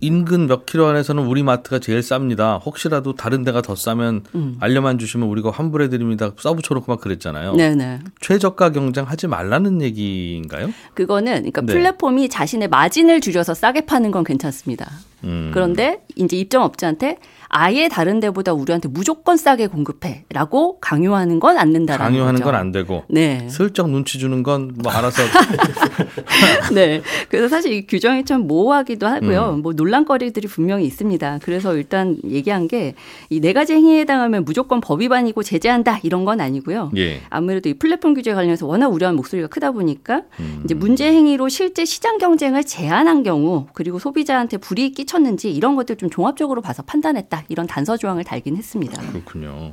인근 0.00 0.46
몇 0.46 0.64
킬로 0.66 0.86
안에서는 0.86 1.24
우리 1.24 1.42
마트가 1.42 1.78
제일 1.78 2.00
쌉니다. 2.00 2.64
혹시라도 2.64 3.14
다른 3.14 3.44
데가 3.44 3.60
더 3.62 3.74
싸면 3.74 4.24
음. 4.34 4.56
알려만 4.58 4.98
주시면 4.98 5.28
우리가 5.28 5.50
환불해 5.50 5.88
드립니다. 5.88 6.30
써붙여놓고 6.38 6.90
막 6.90 7.00
그랬잖아요. 7.00 7.54
네네. 7.54 8.00
최저가 8.20 8.72
경쟁 8.72 9.04
하지 9.04 9.26
말라는 9.26 9.82
얘기인가요? 9.82 10.70
그거는 10.94 11.32
그러니까 11.34 11.60
네. 11.62 11.72
플랫폼이 11.72 12.28
자신의 12.28 12.68
마진을 12.68 13.20
줄여서 13.20 13.54
싸게 13.54 13.82
파는 13.82 14.10
건 14.10 14.24
괜찮습니다. 14.24 14.90
음. 15.24 15.50
그런데 15.52 16.00
이제 16.16 16.36
입점 16.36 16.62
업자한테 16.62 17.18
아예 17.52 17.88
다른 17.88 18.20
데보다 18.20 18.52
우리한테 18.52 18.88
무조건 18.88 19.36
싸게 19.36 19.66
공급해라고 19.66 20.78
강요하는 20.80 21.40
건 21.40 21.58
안 21.58 21.72
된다라는 21.72 22.12
강요하는. 22.12 22.40
건 22.42 22.54
안 22.54 22.70
되고 22.72 23.02
네. 23.08 23.48
슬쩍 23.50 23.90
눈치 23.90 24.18
주는 24.18 24.42
건 24.42 24.72
뭐 24.82 24.92
알아서 24.92 25.22
네. 26.74 27.02
그래서 27.28 27.48
사실 27.48 27.72
이 27.72 27.86
규정이 27.86 28.24
참 28.24 28.46
모호하기도 28.46 29.06
하고요. 29.06 29.54
음. 29.56 29.62
뭐 29.62 29.72
논란거리들이 29.72 30.46
분명히 30.48 30.84
있습니다. 30.86 31.40
그래서 31.42 31.74
일단 31.76 32.16
얘기한 32.24 32.68
게 32.68 32.94
이 33.30 33.40
네 33.40 33.52
가지 33.52 33.72
행위에 33.74 34.00
해당하면 34.00 34.44
무조건 34.44 34.80
법 34.80 35.00
위반이고 35.00 35.42
제재한다 35.42 35.98
이런 36.02 36.24
건 36.24 36.40
아니고요. 36.40 36.92
예. 36.96 37.20
아무래도 37.30 37.68
이 37.68 37.74
플랫폼 37.74 38.14
규제 38.14 38.32
관련해서 38.34 38.66
워낙 38.66 38.88
우려한 38.88 39.16
목소리가 39.16 39.48
크다 39.48 39.72
보니까 39.72 40.22
음. 40.40 40.60
이제 40.64 40.74
문제 40.74 41.10
행위로 41.12 41.48
실제 41.48 41.84
시장 41.84 42.18
경쟁을 42.18 42.64
제한한 42.64 43.22
경우 43.22 43.66
그리고 43.72 43.98
소비자한테 43.98 44.58
불이익 44.58 44.94
끼쳤는지 44.94 45.50
이런 45.52 45.74
것들 45.76 45.96
좀 45.96 46.10
종합적으로 46.10 46.60
봐서 46.60 46.82
판단했다 46.82 47.39
이런 47.48 47.66
단서 47.66 47.96
조항을 47.96 48.24
달긴 48.24 48.56
했습니다. 48.56 49.00
그렇군요. 49.10 49.72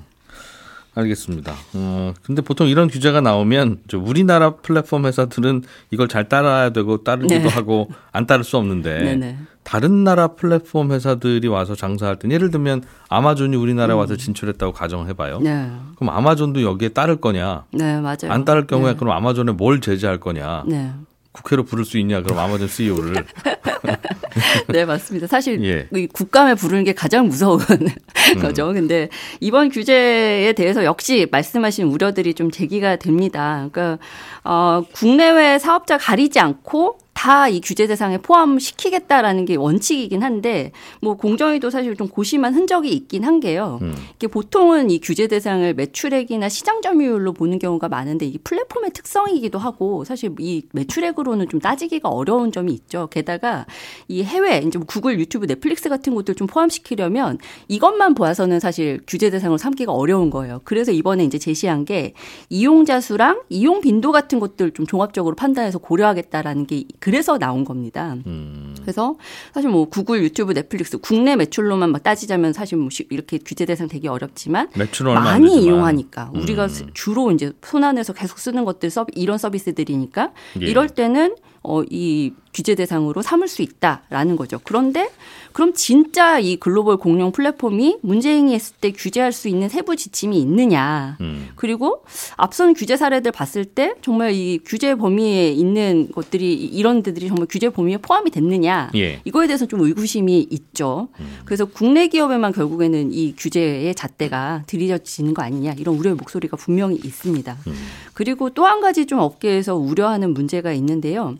알겠습니다. 0.97 1.53
어, 1.75 2.13
근데 2.23 2.41
보통 2.41 2.67
이런 2.67 2.87
규제가 2.87 3.21
나오면 3.21 3.81
저 3.87 3.99
우리나라 3.99 4.55
플랫폼 4.55 5.05
회사들은 5.05 5.63
이걸 5.91 6.07
잘 6.07 6.27
따라야 6.27 6.71
되고 6.71 7.03
따르기도 7.03 7.41
네. 7.43 7.47
하고 7.49 7.89
안 8.11 8.25
따를 8.25 8.43
수 8.43 8.57
없는데 8.57 8.99
네네. 9.03 9.37
다른 9.63 10.03
나라 10.03 10.29
플랫폼 10.29 10.91
회사들이 10.91 11.47
와서 11.49 11.75
장사할 11.75 12.17
때 12.17 12.29
예를 12.29 12.49
들면 12.49 12.83
아마존이 13.09 13.55
우리나라에 13.55 13.95
와서 13.95 14.13
음. 14.13 14.17
진출했다고 14.17 14.71
가정해봐요. 14.73 15.39
네. 15.39 15.71
그럼 15.97 16.15
아마존도 16.15 16.63
여기에 16.63 16.89
따를 16.89 17.17
거냐? 17.17 17.65
네 17.73 17.99
맞아요. 17.99 18.29
안 18.29 18.43
따를 18.43 18.65
경우에 18.65 18.93
네. 18.93 18.97
그럼 18.97 19.13
아마존에 19.15 19.51
뭘 19.51 19.81
제재할 19.81 20.19
거냐? 20.19 20.63
네. 20.65 20.91
국회로 21.31 21.65
부를 21.65 21.85
수 21.85 21.99
있냐? 21.99 22.23
그럼 22.23 22.39
아마존 22.39 22.67
CEO를 22.67 23.23
네, 24.69 24.85
맞습니다. 24.85 25.27
사실 25.27 25.63
예. 25.63 25.87
이 25.97 26.07
국감에 26.07 26.55
부르는 26.55 26.83
게 26.83 26.93
가장 26.93 27.27
무서운 27.27 27.59
음. 27.69 28.41
거죠. 28.41 28.73
근데 28.73 29.09
이번 29.39 29.69
규제에 29.69 30.53
대해서 30.53 30.83
역시 30.83 31.27
말씀하신 31.31 31.87
우려들이 31.87 32.33
좀 32.33 32.51
제기가 32.51 32.97
됩니다. 32.97 33.67
그러니까 33.71 34.03
어 34.43 34.83
국내외 34.93 35.59
사업자 35.59 35.97
가리지 35.97 36.39
않고 36.39 36.97
다이 37.17 37.61
규제 37.61 37.87
대상에 37.87 38.19
포함시키겠다라는 38.19 39.45
게 39.45 39.55
원칙이긴 39.55 40.21
한데 40.21 40.71
뭐 41.01 41.17
공정위도 41.17 41.71
사실 41.71 41.95
좀 41.95 42.07
고심한 42.07 42.53
흔적이 42.53 42.91
있긴 42.91 43.23
한 43.23 43.39
게요. 43.39 43.79
음. 43.81 43.95
이게 44.17 44.27
보통은 44.27 44.91
이 44.91 44.99
규제 44.99 45.25
대상을 45.25 45.73
매출액이나 45.73 46.47
시장 46.47 46.83
점유율로 46.83 47.33
보는 47.33 47.57
경우가 47.57 47.89
많은데 47.89 48.27
이 48.27 48.37
플랫폼의 48.37 48.91
특성이기도 48.91 49.57
하고 49.57 50.03
사실 50.03 50.35
이 50.37 50.61
매출액으로는 50.73 51.49
좀 51.49 51.59
따지기가 51.59 52.07
어려운 52.07 52.51
점이 52.51 52.71
있죠. 52.71 53.07
게다가 53.07 53.65
이 54.07 54.23
해외 54.23 54.59
이제 54.65 54.77
뭐 54.77 54.85
구글, 54.85 55.19
유튜브, 55.19 55.47
넷플릭스 55.47 55.89
같은 55.89 56.13
곳들 56.15 56.35
좀 56.35 56.47
포함시키려면 56.47 57.37
이것만 57.67 58.13
보아서는 58.15 58.59
사실 58.59 58.99
규제 59.07 59.29
대상으로 59.29 59.57
삼기가 59.57 59.91
어려운 59.91 60.29
거예요. 60.29 60.61
그래서 60.63 60.91
이번에 60.91 61.23
이제 61.23 61.37
제시한 61.37 61.85
게 61.85 62.13
이용자 62.49 63.01
수랑 63.01 63.41
이용 63.49 63.81
빈도 63.81 64.11
같은 64.11 64.39
것들 64.39 64.71
좀 64.71 64.85
종합적으로 64.85 65.35
판단해서 65.35 65.79
고려하겠다라는 65.79 66.65
게 66.67 66.83
그래서 66.99 67.37
나온 67.37 67.65
겁니다. 67.65 68.15
음, 68.25 68.75
그래서 68.81 69.15
사실 69.53 69.69
뭐 69.69 69.85
구글, 69.89 70.21
유튜브, 70.23 70.53
넷플릭스 70.53 70.97
국내 70.97 71.35
매출로만 71.35 71.91
막 71.91 72.03
따지자면 72.03 72.53
사실 72.53 72.77
뭐 72.77 72.89
쉬- 72.89 73.07
이렇게 73.09 73.37
규제 73.37 73.65
대상 73.65 73.87
되기 73.87 74.07
어렵지만 74.07 74.69
많이 75.23 75.45
되지만. 75.47 75.63
이용하니까 75.63 76.31
우리가 76.35 76.63
음. 76.65 76.69
스- 76.69 76.85
주로 76.93 77.31
이제 77.31 77.51
손안에서 77.63 78.13
계속 78.13 78.39
쓰는 78.39 78.65
것들 78.65 78.89
서비, 78.89 79.13
이런 79.19 79.37
서비스들이니까 79.37 80.31
예. 80.61 80.65
이럴 80.65 80.89
때는 80.89 81.35
어, 81.67 81.83
이 81.89 82.31
규제 82.53 82.73
대상으로 82.75 83.21
삼을 83.21 83.47
수 83.47 83.61
있다라는 83.61 84.35
거죠. 84.35 84.59
그런데 84.63 85.09
그럼 85.53 85.73
진짜 85.73 86.39
이 86.39 86.55
글로벌 86.55 86.97
공룡 86.97 87.31
플랫폼이 87.31 87.97
문제 88.01 88.31
행위했을 88.31 88.75
때 88.79 88.91
규제할 88.91 89.31
수 89.31 89.47
있는 89.47 89.69
세부 89.69 89.95
지침이 89.95 90.39
있느냐. 90.39 91.17
음. 91.21 91.49
그리고 91.55 92.03
앞선 92.35 92.73
규제 92.73 92.95
사례들 92.95 93.31
봤을 93.31 93.65
때 93.65 93.93
정말 94.01 94.33
이 94.33 94.59
규제 94.65 94.95
범위에 94.95 95.51
있는 95.51 96.09
것들이 96.13 96.53
이런 96.53 97.03
데들이 97.03 97.27
정말 97.27 97.47
규제 97.49 97.69
범위에 97.69 97.97
포함이 97.97 98.31
됐느냐. 98.31 98.91
예. 98.95 99.21
이거에 99.25 99.47
대해서 99.47 99.65
좀 99.65 99.81
의구심이 99.81 100.47
있죠. 100.49 101.09
그래서 101.45 101.65
국내 101.65 102.07
기업에만 102.07 102.53
결국에는 102.53 103.11
이 103.13 103.35
규제의 103.37 103.93
잣대가 103.95 104.63
들이져지는 104.67 105.33
거 105.33 105.41
아니냐 105.43 105.73
이런 105.77 105.95
우려의 105.95 106.15
목소리가 106.15 106.57
분명히 106.57 106.95
있습니다. 107.03 107.57
그리고 108.13 108.49
또 108.51 108.67
한 108.67 108.81
가지 108.81 109.05
좀 109.05 109.19
업계에서 109.19 109.75
우려하는 109.77 110.33
문제가 110.33 110.73
있는데요. 110.73 111.35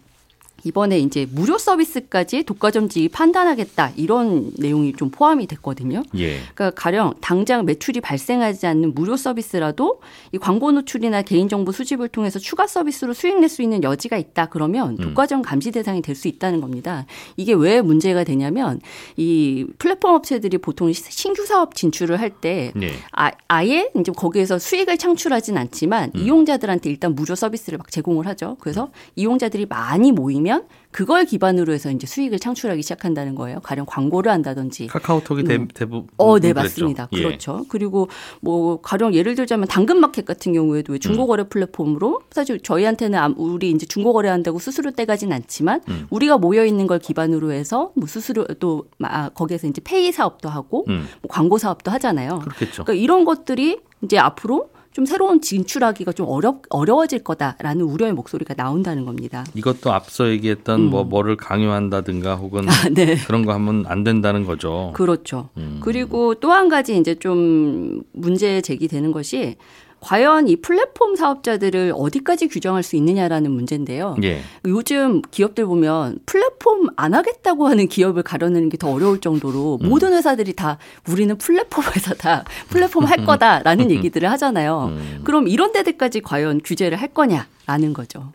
이번에 0.68 1.00
이제 1.00 1.26
무료 1.32 1.58
서비스까지 1.58 2.44
독과점지 2.44 3.08
판단하겠다 3.10 3.92
이런 3.96 4.52
내용이 4.58 4.94
좀 4.94 5.10
포함이 5.10 5.48
됐거든요. 5.48 6.04
예. 6.18 6.40
그러니까 6.54 6.72
가령 6.72 7.14
당장 7.22 7.66
매출이 7.66 8.02
발생하지 8.02 8.68
않는 8.68 8.94
무료 8.94 9.16
서비스라도 9.16 10.02
이 10.34 10.38
광고 10.38 10.72
노출이나 10.74 11.22
개인정보 11.22 11.72
수집을 11.72 12.10
통해서 12.10 12.38
추가 12.40 12.68
서비스로 12.68 13.14
수익 13.14 13.40
낼 13.40 13.48
수 13.48 13.62
있는 13.62 13.82
여지가 13.82 14.18
있다 14.18 14.48
그러면 14.48 14.98
독과점 14.98 15.42
감시 15.42 15.72
대상이 15.72 16.02
될 16.02 16.16
수 16.18 16.28
있다는 16.28 16.60
겁니다. 16.60 17.06
이게 17.38 17.54
왜 17.54 17.80
문제가 17.82 18.24
되냐면 18.26 18.82
이 19.16 19.66
플랫폼 19.80 20.16
업체들이 20.16 20.58
보통 20.58 20.92
시- 20.92 21.04
신규 21.12 21.46
사업 21.46 21.76
진출을 21.76 22.20
할때 22.20 22.74
예. 22.82 22.92
아, 23.14 23.32
아예 23.48 23.90
이제 23.98 24.12
거기에서 24.12 24.60
수익을 24.60 24.98
창출하진 24.98 25.58
않지만 25.58 26.12
이용자들한테 26.16 26.90
일단 26.90 27.16
무료 27.16 27.36
서비스를 27.36 27.78
막 27.78 27.90
제공을 27.92 28.28
하죠. 28.28 28.58
그래서 28.60 28.90
이용자들이 29.16 29.68
많이 29.68 30.12
모이면 30.12 30.57
그걸 30.92 31.26
기반으로 31.26 31.74
해서 31.74 31.92
이제 31.92 32.08
수익을 32.08 32.40
창출하기 32.40 32.82
시작한다는 32.82 33.36
거예요. 33.36 33.60
가령 33.60 33.86
광고를 33.86 34.32
한다든지 34.32 34.88
카카오톡이 34.88 35.44
대, 35.44 35.60
대부분 35.74 36.08
어, 36.18 36.40
네, 36.40 36.54
그랬죠. 36.54 36.62
맞습니다. 36.64 37.08
예. 37.14 37.22
그렇죠. 37.24 37.66
그리고 37.70 38.10
뭐 38.42 38.82
가령 38.82 39.14
예를 39.14 39.36
들자면 39.36 39.68
당근마켓 39.68 40.26
같은 40.26 40.54
경우에도 40.54 40.94
왜 40.94 41.00
중고거래 41.00 41.44
음. 41.44 41.50
플랫폼으로 41.50 42.22
사실 42.32 42.60
저희한테는 42.62 43.20
암- 43.20 43.36
우리 43.38 43.70
이제 43.70 43.86
중고거래 43.86 44.30
한다고 44.30 44.58
수수료 44.60 44.92
떼가진 44.92 45.32
않지만 45.34 45.82
음. 45.90 46.08
우리가 46.10 46.38
모여 46.40 46.66
있는 46.66 46.88
걸 46.88 47.00
기반으로 47.00 47.52
해서 47.52 47.92
뭐 47.96 48.08
수수료 48.08 48.46
또 48.60 48.86
아, 49.04 49.30
거기에서 49.30 49.68
이제 49.68 49.82
페이 49.84 50.12
사업도 50.12 50.50
하고 50.50 50.86
음. 50.88 51.06
뭐 51.22 51.30
광고 51.30 51.58
사업도 51.58 51.92
하잖아요. 51.92 52.40
그렇겠죠. 52.40 52.84
그러니까 52.86 52.94
이런 52.94 53.24
것들이 53.26 53.80
이제 54.04 54.18
앞으로 54.18 54.70
좀 54.98 55.06
새로운 55.06 55.42
진출하기가 55.42 56.12
좀 56.14 56.26
어렵 56.28 56.64
어려워질 56.70 57.20
거다라는 57.20 57.84
우려의 57.84 58.14
목소리가 58.14 58.56
나온다는 58.56 59.06
겁니다. 59.06 59.46
이것도 59.54 59.94
앞서 59.94 60.28
얘기했던 60.28 60.90
뭐 60.90 61.04
뭐를 61.04 61.38
강요한다든가 61.38 62.34
혹은 62.34 62.64
음. 62.64 62.70
아, 62.70 62.90
네. 62.90 63.16
그런 63.28 63.46
거 63.46 63.54
하면 63.54 63.86
안 63.88 64.04
된다는 64.04 64.44
거죠. 64.44 64.94
그렇죠. 64.96 65.50
음. 65.58 65.82
그리고 65.84 66.34
또 66.34 66.50
한 66.52 66.68
가지 66.68 66.98
이제 66.98 67.14
좀 67.14 68.02
문제 68.12 68.60
제기되는 68.62 69.12
것이 69.12 69.58
과연 70.00 70.48
이 70.48 70.56
플랫폼 70.58 71.16
사업자들을 71.16 71.92
어디까지 71.96 72.48
규정할 72.50 72.84
수 72.84 72.96
있느냐라는 72.96 73.52
문제인데요. 73.52 74.16
예. 74.24 74.42
요즘 74.66 75.22
기업들 75.32 75.66
보면 75.66 76.20
플랫폼 76.26 76.88
안 76.96 77.14
하겠다고 77.14 77.68
하는 77.68 77.88
기업을 77.88 78.24
가려내는 78.24 78.70
게 78.70 78.78
더 78.78 78.92
어려울 78.92 79.20
정도로 79.20 79.80
음. 79.82 79.90
모든 79.90 80.14
회사들이 80.14 80.54
다 80.54 80.78
우리는 81.10 81.36
플랫폼 81.38 81.84
회사다. 81.96 82.46
플랫폼 82.70 83.06
할 83.06 83.26
거다라는 83.26 83.90
얘기들을 83.92 84.30
하잖아요. 84.32 84.86
음. 84.92 85.22
그럼 85.24 85.48
이런 85.48 85.72
데들까지 85.72 86.22
과연 86.22 86.62
규제를 86.64 87.02
할 87.02 87.08
거냐라는 87.10 87.94
거죠. 87.94 88.32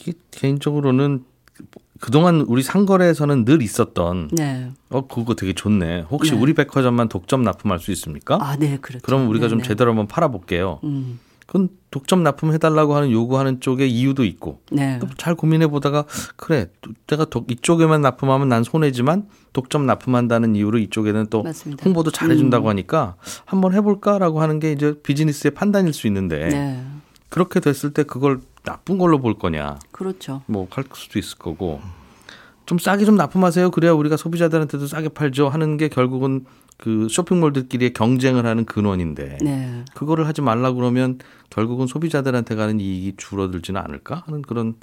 이게 0.00 0.12
개인적으로는 0.30 1.24
그동안 2.00 2.42
우리 2.42 2.62
상거래에서는 2.62 3.44
늘 3.44 3.62
있었던 3.62 4.28
네. 4.32 4.70
어 4.90 5.06
그거 5.06 5.34
되게 5.34 5.52
좋네. 5.52 6.06
혹시 6.10 6.32
네. 6.32 6.38
우리 6.38 6.52
백화점만 6.54 7.08
독점 7.08 7.42
납품할 7.42 7.78
수 7.78 7.90
있습니까? 7.92 8.38
아, 8.40 8.56
네, 8.56 8.78
그렇죠. 8.80 9.02
그럼 9.04 9.28
우리가 9.28 9.48
좀 9.48 9.58
네, 9.58 9.62
네. 9.62 9.68
제대로 9.68 9.90
한번 9.90 10.06
팔아 10.06 10.28
볼게요. 10.28 10.80
음. 10.84 11.18
그건 11.46 11.68
독점 11.92 12.24
납품해 12.24 12.58
달라고 12.58 12.96
하는 12.96 13.12
요구하는 13.12 13.60
쪽에 13.60 13.86
이유도 13.86 14.24
있고 14.24 14.60
네. 14.72 14.98
또잘 14.98 15.36
고민해 15.36 15.68
보다가 15.68 16.04
그래 16.34 16.66
또 16.80 16.90
내가 17.06 17.24
독- 17.24 17.48
이쪽에만 17.50 18.00
납품하면 18.02 18.48
난 18.48 18.64
손해지만 18.64 19.28
독점 19.52 19.86
납품한다는 19.86 20.56
이유로 20.56 20.78
이쪽에는 20.78 21.28
또 21.30 21.44
맞습니다. 21.44 21.84
홍보도 21.84 22.10
잘해 22.10 22.34
준다고 22.36 22.66
음. 22.66 22.70
하니까 22.70 23.14
한번 23.44 23.74
해 23.74 23.80
볼까라고 23.80 24.42
하는 24.42 24.58
게 24.58 24.72
이제 24.72 24.94
비즈니스의 25.04 25.52
판단일 25.52 25.92
수 25.92 26.08
있는데 26.08 26.48
네. 26.48 26.82
그렇게 27.28 27.60
됐을 27.60 27.92
때 27.92 28.02
그걸 28.02 28.40
나쁜 28.66 28.98
걸로 28.98 29.18
볼 29.20 29.34
거냐 29.38 29.78
그렇죠. 29.92 30.42
뭐 30.46 30.66
할 30.70 30.84
수도 30.92 31.18
있을 31.18 31.38
거고 31.38 31.80
좀 32.66 32.78
싸게 32.78 33.04
좀 33.04 33.16
납품하세요 33.16 33.70
그래야 33.70 33.92
우리가 33.92 34.16
소비자들한테도 34.16 34.86
싸게 34.88 35.10
팔죠 35.10 35.48
하는 35.48 35.76
게 35.76 35.88
결국은 35.88 36.44
그 36.76 37.06
쇼핑몰들끼리의 37.08 37.92
경쟁을 37.94 38.44
하는 38.44 38.64
근원인데 38.66 39.38
네. 39.40 39.84
그거를 39.94 40.26
하지 40.26 40.42
말라 40.42 40.72
그러면 40.72 41.18
결국은 41.48 41.86
소비자들한테 41.86 42.54
가는 42.56 42.80
이익이 42.80 43.14
줄어들지는 43.16 43.80
않을까 43.80 44.24
하는 44.26 44.42
그런 44.42 44.74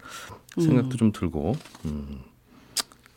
생각도 0.57 0.97
좀 0.97 1.11
들고 1.11 1.55
음. 1.85 2.21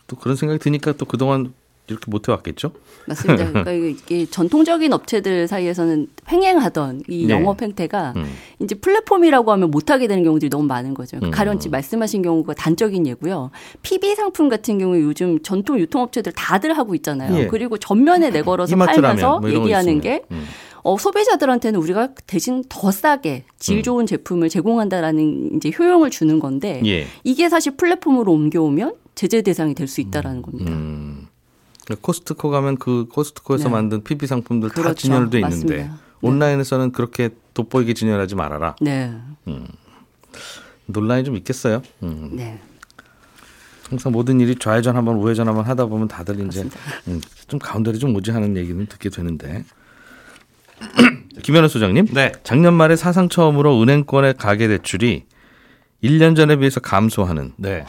또 0.08 0.16
그런 0.16 0.36
생각이 0.36 0.58
드니까 0.58 0.92
또 0.92 1.04
그동안 1.06 1.54
이렇게 1.88 2.10
못 2.10 2.28
해 2.28 2.32
왔겠죠? 2.32 2.72
맞습니다. 3.06 3.46
그러니까 3.52 3.72
이게 3.72 4.26
전통적인 4.26 4.92
업체들 4.92 5.46
사이에서는 5.48 6.08
횡행하던 6.30 7.02
이 7.08 7.26
네. 7.26 7.34
영업 7.34 7.62
행태가 7.62 8.14
음. 8.16 8.24
이제 8.60 8.74
플랫폼이라고 8.74 9.52
하면 9.52 9.70
못하게 9.70 10.06
되는 10.08 10.24
경우들이 10.24 10.50
너무 10.50 10.64
많은 10.64 10.94
거죠. 10.94 11.18
음. 11.22 11.30
가령치 11.30 11.68
말씀하신 11.68 12.22
경우가 12.22 12.54
단적인 12.54 13.06
예고요. 13.06 13.50
PB 13.82 14.14
상품 14.16 14.48
같은 14.48 14.78
경우에 14.78 15.00
요즘 15.00 15.40
전통 15.42 15.78
유통업체들 15.78 16.32
다들 16.32 16.76
하고 16.76 16.94
있잖아요. 16.96 17.36
예. 17.38 17.46
그리고 17.46 17.78
전면에 17.78 18.30
내걸어서 18.30 18.74
라면 18.76 18.86
팔면서 18.86 19.40
뭐 19.40 19.50
얘기하는. 19.50 20.00
게 20.00 20.22
음. 20.30 20.44
어, 20.82 20.96
소비자들한테는 20.98 21.80
우리가 21.80 22.10
대신 22.26 22.62
더 22.68 22.90
싸게 22.92 23.44
질 23.58 23.82
좋은 23.82 24.06
제품을 24.06 24.48
제공한다라는 24.48 25.56
이제 25.56 25.72
효용을 25.76 26.10
주는 26.10 26.38
건데 26.38 26.80
예. 26.86 27.06
이게 27.24 27.48
사실 27.48 27.76
플랫폼으로 27.76 28.30
옮겨오면 28.32 28.94
제재 29.16 29.42
대상이 29.42 29.74
될 29.74 29.88
수 29.88 30.00
있다라는 30.00 30.42
겁니다. 30.42 30.70
음. 30.72 31.15
코스트코 31.94 32.50
가면 32.50 32.76
그 32.78 33.06
코스트코에서 33.12 33.64
네. 33.64 33.70
만든 33.70 34.02
PB 34.02 34.26
상품들 34.26 34.70
다 34.70 34.82
그렇죠. 34.82 34.94
진열돼 34.94 35.38
있는데 35.38 35.56
맞습니다. 35.56 35.84
네. 35.84 35.90
온라인에서는 36.20 36.92
그렇게 36.92 37.30
돋보이게 37.54 37.94
진열하지 37.94 38.34
말아라. 38.34 38.74
네. 38.80 39.12
논란이 40.86 41.24
좀 41.24 41.36
있겠어요. 41.36 41.82
음. 42.02 42.30
네. 42.32 42.60
항상 43.88 44.10
모든 44.12 44.40
일이 44.40 44.56
좌회전 44.56 44.96
한번 44.96 45.16
우회전 45.16 45.46
한번 45.46 45.64
하다 45.64 45.86
보면 45.86 46.08
다들 46.08 46.44
이제. 46.46 46.68
음, 47.06 47.20
좀 47.46 47.60
가운데를 47.60 48.00
좀 48.00 48.14
오지 48.16 48.32
하는 48.32 48.56
얘기는 48.56 48.84
듣게 48.86 49.10
되는데 49.10 49.64
김현우 51.42 51.68
소장님 51.68 52.06
네. 52.06 52.32
작년 52.42 52.74
말에 52.74 52.96
사상 52.96 53.28
처음으로 53.28 53.80
은행권의 53.80 54.34
가계 54.34 54.66
대출이 54.68 55.24
1년 56.02 56.34
전에 56.34 56.56
비해서 56.56 56.80
감소하는 56.80 57.52
네. 57.56 57.84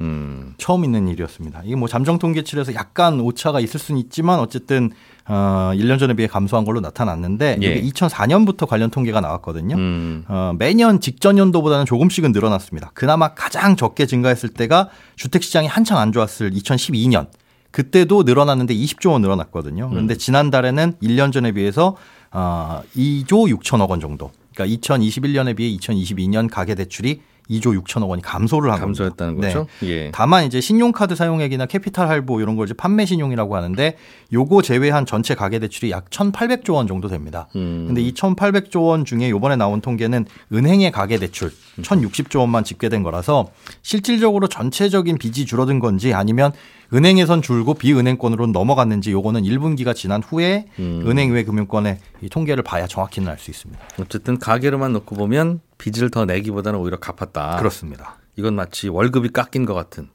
음, 0.00 0.54
처음 0.58 0.84
있는 0.84 1.08
일이었습니다. 1.08 1.62
이게 1.64 1.74
뭐 1.74 1.88
잠정 1.88 2.18
통계치에서 2.18 2.74
약간 2.74 3.20
오차가 3.20 3.58
있을 3.58 3.80
수는 3.80 4.00
있지만 4.02 4.38
어쨌든 4.38 4.90
어 5.26 5.72
1년 5.74 5.98
전에 5.98 6.14
비해 6.14 6.28
감소한 6.28 6.64
걸로 6.64 6.80
나타났는데 6.80 7.58
예. 7.62 7.66
이게 7.66 7.90
2004년부터 7.90 8.66
관련 8.68 8.90
통계가 8.90 9.20
나왔거든요. 9.20 9.76
음, 9.76 10.24
어, 10.28 10.54
매년 10.56 11.00
직전 11.00 11.36
연도보다는 11.36 11.84
조금씩은 11.84 12.32
늘어났습니다. 12.32 12.92
그나마 12.94 13.34
가장 13.34 13.74
적게 13.74 14.06
증가했을 14.06 14.50
때가 14.50 14.88
주택 15.16 15.42
시장이 15.42 15.66
한창 15.66 15.98
안 15.98 16.12
좋았을 16.12 16.52
2012년. 16.52 17.26
그때도 17.70 18.22
늘어났는데 18.22 18.74
20조 18.74 19.10
원 19.12 19.20
늘어났거든요. 19.22 19.90
그런데 19.90 20.16
지난달에는 20.16 20.94
1년 21.02 21.32
전에 21.32 21.52
비해서 21.52 21.96
어, 22.30 22.82
2조 22.96 23.54
6천억 23.58 23.90
원 23.90 24.00
정도. 24.00 24.30
그러니까 24.54 24.80
2021년에 24.80 25.56
비해 25.56 25.76
2022년 25.76 26.48
가계 26.50 26.74
대출이 26.74 27.20
2조 27.50 27.82
6천억 27.82 28.08
원이 28.08 28.22
감소를 28.22 28.70
한 28.70 28.80
겁니다. 28.80 29.04
감소했다는 29.04 29.40
네. 29.40 29.46
거죠. 29.48 29.66
예. 29.84 30.10
다만 30.12 30.44
이제 30.44 30.60
신용카드 30.60 31.14
사용액이나 31.16 31.66
캐피탈 31.66 32.08
할부 32.08 32.40
이런 32.40 32.56
걸 32.56 32.66
이제 32.66 32.74
판매 32.74 33.04
신용이라고 33.06 33.56
하는데 33.56 33.96
요거 34.32 34.62
제외한 34.62 35.06
전체 35.06 35.34
가계 35.34 35.58
대출이 35.58 35.90
약 35.90 36.10
1,800조 36.10 36.74
원 36.74 36.86
정도 36.86 37.08
됩니다. 37.08 37.48
음. 37.56 37.84
근데 37.86 38.02
이 38.02 38.12
1,800조 38.12 38.86
원 38.86 39.04
중에 39.04 39.30
요번에 39.30 39.56
나온 39.56 39.80
통계는 39.80 40.26
은행의 40.52 40.92
가계 40.92 41.18
대출 41.18 41.50
1,060조 41.80 42.40
원만 42.40 42.64
집계된 42.64 43.02
거라서 43.02 43.48
실질적으로 43.82 44.48
전체적인 44.48 45.18
빚이 45.18 45.46
줄어든 45.46 45.78
건지 45.78 46.12
아니면 46.14 46.52
은행에선 46.92 47.42
줄고 47.42 47.74
비은행권으로 47.74 48.46
넘어갔는지 48.46 49.12
요거는 49.12 49.42
1분기가 49.42 49.94
지난 49.94 50.22
후에 50.22 50.66
음. 50.78 51.04
은행 51.06 51.32
외 51.32 51.44
금융권의 51.44 51.98
이 52.22 52.28
통계를 52.28 52.62
봐야 52.62 52.86
정확히는 52.86 53.28
알 53.28 53.38
수 53.38 53.50
있습니다. 53.50 53.80
어쨌든 54.00 54.38
가계로만 54.38 54.92
놓고 54.92 55.14
보면 55.14 55.60
빚을 55.78 56.10
더 56.10 56.24
내기보다는 56.24 56.78
오히려 56.78 56.98
갚았다. 56.98 57.56
그렇습니다. 57.56 58.18
이건 58.36 58.54
마치 58.54 58.88
월급이 58.88 59.30
깎인 59.30 59.64
것 59.64 59.74
같은 59.74 60.08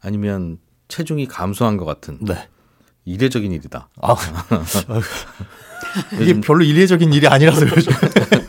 아니면 0.00 0.58
체중이 0.88 1.26
감소한 1.26 1.76
것 1.76 1.84
같은 1.84 2.18
네. 2.20 2.48
이례적인 3.04 3.50
일이다. 3.52 3.88
아, 4.02 4.14
이게 6.20 6.40
별로 6.40 6.62
이례적인 6.62 7.12
일이 7.12 7.26
아니라서 7.26 7.66
요즘 7.66 7.92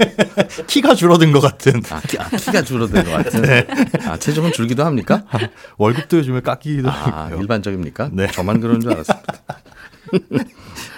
키가 0.68 0.96
줄어든 0.96 1.32
것 1.32 1.40
같은 1.40 1.82
아, 1.90 2.02
키, 2.02 2.18
아, 2.20 2.28
키가 2.30 2.62
줄어든 2.64 3.04
것 3.04 3.12
같은. 3.12 3.42
네. 3.42 3.68
아, 4.06 4.18
체중은 4.18 4.52
줄기도 4.52 4.86
합니까? 4.86 5.24
월급도 5.78 6.18
요즘에 6.18 6.42
깎이기도 6.42 6.90
아, 6.90 6.94
하고요. 6.94 7.40
일반적입니까? 7.40 8.10
네. 8.12 8.28
저만 8.28 8.60
그런 8.60 8.82
줄 8.82 8.92
알았습니다. 8.92 9.34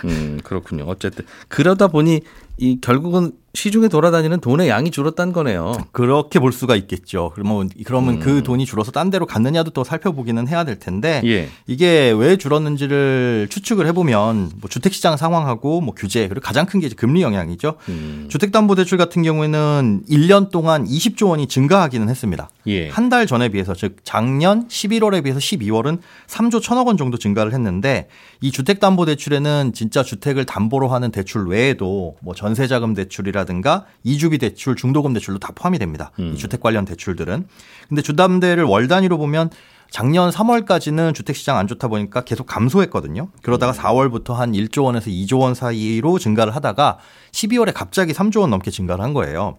음, 0.05 0.39
그렇군요. 0.43 0.85
어쨌든 0.85 1.25
그러다 1.47 1.87
보니 1.87 2.21
이 2.57 2.79
결국은 2.81 3.33
시중에 3.55 3.87
돌아다니는 3.87 4.39
돈의 4.39 4.67
양이 4.67 4.89
줄었다는 4.89 5.31
거네요. 5.31 5.73
그렇게 5.91 6.39
볼 6.39 6.51
수가 6.51 6.75
있겠죠. 6.75 7.31
그러면 7.35 7.69
그러면 7.85 8.15
음. 8.15 8.19
그 8.19 8.41
돈이 8.41 8.65
줄어서 8.65 8.91
딴 8.91 9.11
데로 9.11 9.27
갔느냐도 9.27 9.69
또 9.69 9.83
살펴보기는 9.83 10.47
해야 10.47 10.63
될 10.63 10.79
텐데 10.79 11.21
예. 11.23 11.49
이게 11.67 12.11
왜 12.17 12.35
줄었는지를 12.35 13.47
추측을 13.51 13.85
해보면 13.87 14.53
뭐 14.59 14.69
주택시장 14.69 15.17
상황하고 15.17 15.81
뭐 15.81 15.93
규제 15.93 16.27
그리고 16.27 16.41
가장 16.41 16.65
큰 16.65 16.79
게 16.79 16.89
금리 16.89 17.21
영향이죠. 17.21 17.75
음, 17.89 18.25
주택담보대출 18.29 18.97
같은 18.97 19.21
경우에는 19.21 20.01
1년 20.09 20.49
동안 20.49 20.85
20조 20.85 21.29
원이 21.29 21.47
증가하기는 21.47 22.09
했습니다. 22.09 22.49
예. 22.65 22.89
한달 22.89 23.27
전에 23.27 23.49
비해서 23.49 23.75
즉 23.75 23.97
작년 24.03 24.67
11월에 24.67 25.23
비해서 25.23 25.39
12월은 25.39 25.99
3조 26.27 26.63
1천억 26.63 26.87
원 26.87 26.97
정도 26.97 27.17
증가를 27.17 27.53
했는데 27.53 28.07
이 28.41 28.51
주택담보대출에는 28.51 29.73
진짜 29.73 30.01
주택을 30.03 30.45
담보로 30.45 30.87
하는 30.87 31.11
대출 31.11 31.47
외에도 31.47 32.15
뭐 32.21 32.33
전세자금 32.33 32.93
대출이라 32.93 33.42
든가 33.45 33.85
이주비 34.03 34.37
대출, 34.37 34.75
중도금 34.75 35.13
대출도 35.13 35.39
다 35.39 35.51
포함이 35.55 35.79
됩니다. 35.79 36.11
음. 36.19 36.33
이 36.33 36.37
주택 36.37 36.59
관련 36.61 36.85
대출들은. 36.85 37.47
근데 37.89 38.01
주담대를 38.01 38.63
월 38.63 38.87
단위로 38.87 39.17
보면 39.17 39.49
작년 39.89 40.31
3월까지는 40.31 41.13
주택 41.13 41.35
시장 41.35 41.57
안 41.57 41.67
좋다 41.67 41.87
보니까 41.87 42.21
계속 42.21 42.47
감소했거든요. 42.47 43.27
그러다가 43.43 43.73
4월부터 43.73 44.33
한 44.33 44.53
1조 44.53 44.85
원에서 44.85 45.09
2조 45.11 45.39
원 45.41 45.53
사이로 45.53 46.17
증가를 46.17 46.55
하다가 46.55 46.97
12월에 47.31 47.71
갑자기 47.73 48.11
3조 48.13 48.41
원 48.41 48.49
넘게 48.49 48.71
증가를 48.71 49.03
한 49.03 49.13
거예요. 49.13 49.57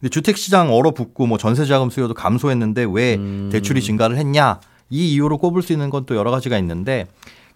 근데 0.00 0.10
주택 0.10 0.36
시장 0.36 0.72
얼어붙고 0.74 1.26
뭐 1.26 1.38
전세 1.38 1.64
자금 1.64 1.88
수요도 1.90 2.14
감소했는데 2.14 2.86
왜 2.90 3.18
대출이 3.52 3.80
증가를 3.80 4.16
했냐? 4.18 4.60
이 4.90 5.12
이유로 5.14 5.38
꼽을 5.38 5.62
수 5.62 5.72
있는 5.72 5.90
건 5.90 6.04
또 6.06 6.14
여러 6.16 6.30
가지가 6.30 6.58
있는데 6.58 7.06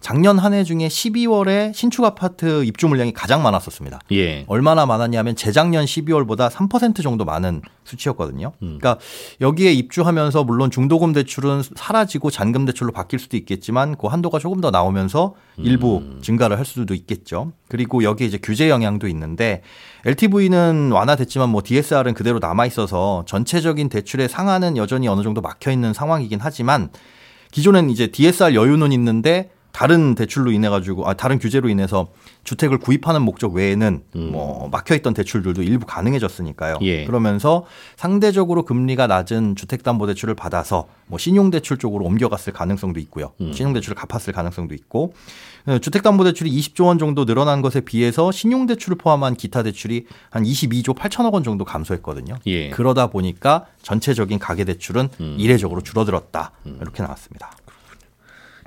작년 0.01 0.39
한 0.39 0.51
해 0.53 0.63
중에 0.63 0.87
12월에 0.87 1.73
신축 1.73 2.03
아파트 2.03 2.65
입주 2.65 2.87
물량이 2.87 3.13
가장 3.13 3.43
많았었습니다. 3.43 3.99
예. 4.11 4.43
얼마나 4.47 4.85
많았냐면 4.85 5.35
재작년 5.35 5.85
12월보다 5.85 6.49
3% 6.49 7.03
정도 7.03 7.23
많은 7.23 7.61
수치였거든요. 7.85 8.51
음. 8.63 8.79
그러니까 8.79 8.97
여기에 9.39 9.71
입주하면서 9.73 10.43
물론 10.43 10.71
중도금 10.71 11.13
대출은 11.13 11.61
사라지고 11.75 12.31
잔금 12.31 12.65
대출로 12.65 12.91
바뀔 12.91 13.19
수도 13.19 13.37
있겠지만 13.37 13.95
그 13.95 14.07
한도가 14.07 14.39
조금 14.39 14.59
더 14.59 14.71
나오면서 14.71 15.35
일부 15.57 15.97
음. 15.99 16.19
증가를 16.21 16.57
할 16.57 16.65
수도 16.65 16.93
있겠죠. 16.95 17.53
그리고 17.69 18.03
여기에 18.03 18.27
이제 18.27 18.39
규제 18.41 18.69
영향도 18.69 19.07
있는데 19.07 19.61
LTV는 20.05 20.91
완화됐지만 20.91 21.49
뭐 21.49 21.61
DSR은 21.63 22.15
그대로 22.15 22.39
남아 22.39 22.65
있어서 22.65 23.23
전체적인 23.27 23.89
대출의 23.89 24.27
상한은 24.27 24.77
여전히 24.77 25.07
어느 25.07 25.21
정도 25.21 25.41
막혀 25.41 25.71
있는 25.71 25.93
상황이긴 25.93 26.39
하지만 26.41 26.89
기존엔 27.51 27.89
이제 27.89 28.07
DSR 28.07 28.55
여유는 28.55 28.91
있는데 28.93 29.51
다른 29.71 30.15
대출로 30.15 30.51
인해 30.51 30.69
가지고 30.69 31.07
아 31.07 31.13
다른 31.13 31.39
규제로 31.39 31.69
인해서 31.69 32.07
주택을 32.43 32.77
구입하는 32.79 33.21
목적 33.21 33.53
외에는 33.53 34.03
뭐 34.31 34.69
막혀 34.69 34.95
있던 34.95 35.13
대출들도 35.13 35.63
일부 35.63 35.85
가능해졌으니까요. 35.85 36.77
예. 36.81 37.05
그러면서 37.05 37.65
상대적으로 37.95 38.65
금리가 38.65 39.07
낮은 39.07 39.55
주택담보대출을 39.55 40.35
받아서 40.35 40.87
뭐 41.07 41.17
신용대출 41.17 41.77
쪽으로 41.77 42.05
옮겨갔을 42.05 42.53
가능성도 42.53 42.99
있고요. 43.01 43.31
신용대출을 43.53 43.95
갚았을 43.95 44.33
가능성도 44.33 44.73
있고 44.75 45.13
어, 45.67 45.77
주택담보대출이 45.77 46.51
20조 46.51 46.85
원 46.85 46.97
정도 46.97 47.25
늘어난 47.25 47.61
것에 47.61 47.81
비해서 47.81 48.31
신용대출을 48.31 48.97
포함한 48.97 49.35
기타 49.35 49.61
대출이 49.63 50.05
한 50.31 50.43
22조 50.43 50.95
8천억 50.95 51.33
원 51.33 51.43
정도 51.43 51.65
감소했거든요. 51.65 52.35
예. 52.47 52.69
그러다 52.69 53.07
보니까 53.07 53.65
전체적인 53.83 54.39
가계대출은 54.39 55.09
이례적으로 55.37 55.81
줄어들었다 55.81 56.51
이렇게 56.65 57.03
나왔습니다. 57.03 57.51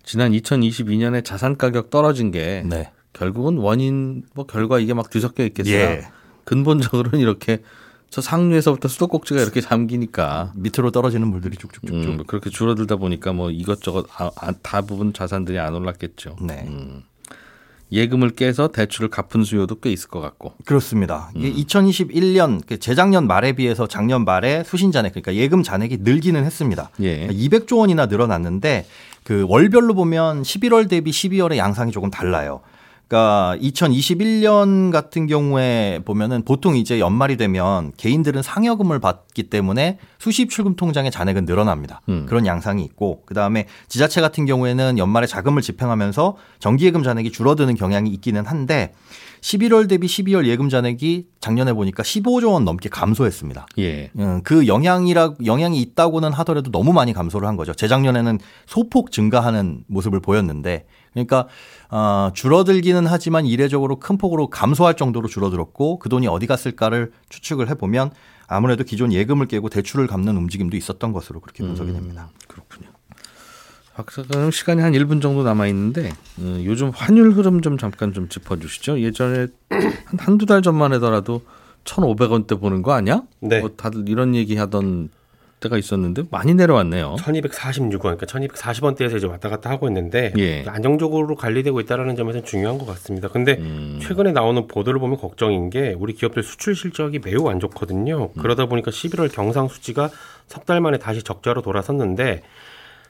지난 0.05 0.33
2022년에 0.33 1.25
자산 1.25 1.57
가격 1.57 1.90
떨어진 1.90 2.31
게 2.31 2.62
네. 2.67 2.90
결국은 3.12 3.59
원인 3.59 4.25
뭐 4.35 4.47
결과 4.47 4.79
이게 4.79 4.95
막 4.95 5.11
뒤섞여 5.11 5.45
있겠어요. 5.45 5.75
예. 5.75 6.09
근본적으로는 6.45 7.21
이렇게 7.21 7.62
저 8.11 8.21
상류에서부터 8.21 8.87
수도꼭지가 8.87 9.40
이렇게 9.40 9.61
잠기니까 9.61 10.53
밑으로 10.55 10.90
떨어지는 10.90 11.27
물들이 11.27 11.57
쭉쭉쭉쭉. 11.57 12.11
음, 12.11 12.17
뭐 12.19 12.27
그렇게 12.27 12.51
줄어들다 12.51 12.97
보니까 12.97 13.33
뭐 13.33 13.51
이것저것 13.51 14.07
아, 14.17 14.31
아, 14.37 14.53
대부분 14.62 15.12
자산들이 15.12 15.59
안 15.59 15.75
올랐겠죠. 15.75 16.37
네. 16.43 16.69
예금을 17.90 18.31
깨서 18.31 18.69
대출을 18.69 19.09
갚은 19.09 19.45
수요도 19.45 19.81
꽤 19.81 19.90
있을 19.90 20.09
것 20.09 20.21
같고. 20.21 20.55
그렇습니다. 20.64 21.31
이게 21.35 21.53
2021년 21.53 22.62
그 22.67 22.79
재작년 22.79 23.27
말에 23.27 23.53
비해서 23.53 23.87
작년 23.87 24.25
말에 24.25 24.64
수신 24.64 24.93
잔액 24.93 25.11
그러니까 25.11 25.35
예금 25.35 25.62
잔액이 25.62 25.99
늘기는 26.01 26.45
했습니다. 26.45 26.90
예. 27.01 27.29
200조 27.29 27.79
원이나 27.79 28.07
늘어났는데 28.07 28.87
그 29.25 29.47
월별로 29.49 29.95
보면 29.95 30.43
11월 30.43 30.89
대비 30.89 31.11
12월의 31.11 31.57
양상이 31.57 31.91
조금 31.91 32.11
달라요. 32.11 32.61
그러니까 33.09 33.57
2021년 33.61 34.91
같은 34.91 35.27
경우에 35.27 36.01
보면은 36.05 36.43
보통 36.43 36.77
이제 36.77 36.99
연말이 36.99 37.37
되면 37.37 37.93
개인들은 37.97 38.43
상여금을 38.43 38.99
받기 38.99 39.45
때문에 39.45 39.99
수십 40.19 40.49
출금 40.49 40.75
통장의 40.75 41.11
잔액은 41.11 41.45
늘어납니다. 41.45 42.01
음. 42.09 42.25
그런 42.27 42.47
양상이 42.47 42.83
있고 42.83 43.23
그다음에 43.27 43.67
지자체 43.89 44.21
같은 44.21 44.47
경우에는 44.47 44.99
연말에 44.99 45.27
자금을 45.27 45.61
집행하면서 45.63 46.37
정기예금 46.61 47.03
잔액이 47.03 47.31
줄어드는 47.31 47.75
경향이 47.75 48.11
있기는 48.11 48.47
한데 48.47 48.95
11월 49.44 49.88
대비 49.90 50.07
12월 50.07 50.46
예금 50.46 50.70
잔액이 50.70 51.26
작년에 51.38 51.74
보니까 51.74 52.02
15조 52.02 52.54
원 52.54 52.64
넘게 52.64 52.88
감소했습니다. 52.88 53.66
예. 53.78 54.11
음, 54.18 54.40
그 54.42 54.66
영향이라 54.66 55.35
영향이 55.44 55.80
있다고는 55.83 56.33
하더라도 56.33 56.70
너무 56.70 56.94
많이 56.94 57.12
감소를 57.12 57.46
한 57.46 57.57
거죠. 57.57 57.74
재작년에는 57.74 58.38
소폭 58.64 59.12
증가하는 59.12 59.85
모습을 59.87 60.20
보였는데, 60.20 60.87
그러니까 61.12 61.46
어, 61.90 62.30
줄어들기는 62.33 63.07
하지만 63.07 63.44
이례적으로 63.44 64.00
큰 64.00 64.16
폭으로 64.16 64.48
감소할 64.48 64.94
정도로 64.96 65.28
줄어들었고 65.28 65.98
그 65.98 66.09
돈이 66.09 66.26
어디 66.26 66.46
갔을까를 66.46 67.12
추측을 67.28 67.68
해보면 67.68 68.12
아무래도 68.46 68.83
기존 68.83 69.12
예금을 69.12 69.46
깨고 69.46 69.68
대출을 69.68 70.07
갚는 70.07 70.37
움직임도 70.38 70.76
있었던 70.78 71.12
것으로 71.12 71.40
그렇게 71.40 71.62
분석이 71.62 71.92
됩니다. 71.92 72.30
그렇군요. 72.48 72.93
박사님 73.94 74.50
시간이 74.50 74.83
한 74.83 74.92
1분 74.92 75.22
정도 75.22 75.42
남아 75.44 75.66
있는데 75.68 76.11
어, 76.40 76.61
요즘 76.64 76.90
환율 76.90 77.30
흐름 77.33 77.61
좀 77.62 77.78
잠깐 77.78 78.12
좀 78.12 78.28
짚어 78.28 78.57
주시죠. 78.57 79.00
예전에 79.00 79.46
한 79.70 80.18
한두 80.18 80.46
달 80.46 80.62
전만 80.62 80.92
해더라도 80.92 81.42
1,500원대 81.85 82.59
보는 82.61 82.83
거 82.83 82.92
아니야? 82.92 83.22
네. 83.40 83.61
뭐 83.61 83.70
다들 83.76 84.09
이런 84.09 84.35
얘기 84.35 84.57
하던 84.57 85.11
때가 85.61 85.78
있었는데 85.78 86.24
많이 86.30 86.54
내려왔네요. 86.54 87.16
1246원, 87.20 88.00
그러니까 88.00 88.26
1240원대에서 88.26 89.16
이제 89.16 89.26
왔다 89.26 89.48
갔다 89.48 89.70
하고 89.70 89.87
있는데 89.88 90.33
예. 90.37 90.64
안정적으로 90.66 91.37
관리되고 91.37 91.78
있다는 91.80 92.16
점에서는 92.16 92.44
중요한 92.44 92.76
것 92.78 92.87
같습니다. 92.87 93.28
근데 93.28 93.57
음. 93.61 93.98
최근에 94.02 94.33
나오는 94.33 94.66
보도를 94.66 94.98
보면 95.00 95.16
걱정인 95.18 95.70
게 95.70 95.94
우리 95.98 96.12
기업들 96.14 96.42
수출 96.42 96.74
실적이 96.74 97.20
매우 97.24 97.48
안 97.48 97.61
좋거든요. 97.61 98.30
음. 98.37 98.42
그러다 98.42 98.66
보니까 98.66 98.90
11월 98.90 99.33
경상 99.33 99.68
수치가 99.68 100.11
석 100.48 100.66
달 100.66 100.80
만에 100.80 100.98
다시 100.98 101.22
적자로 101.22 101.62
돌아섰는데 101.62 102.42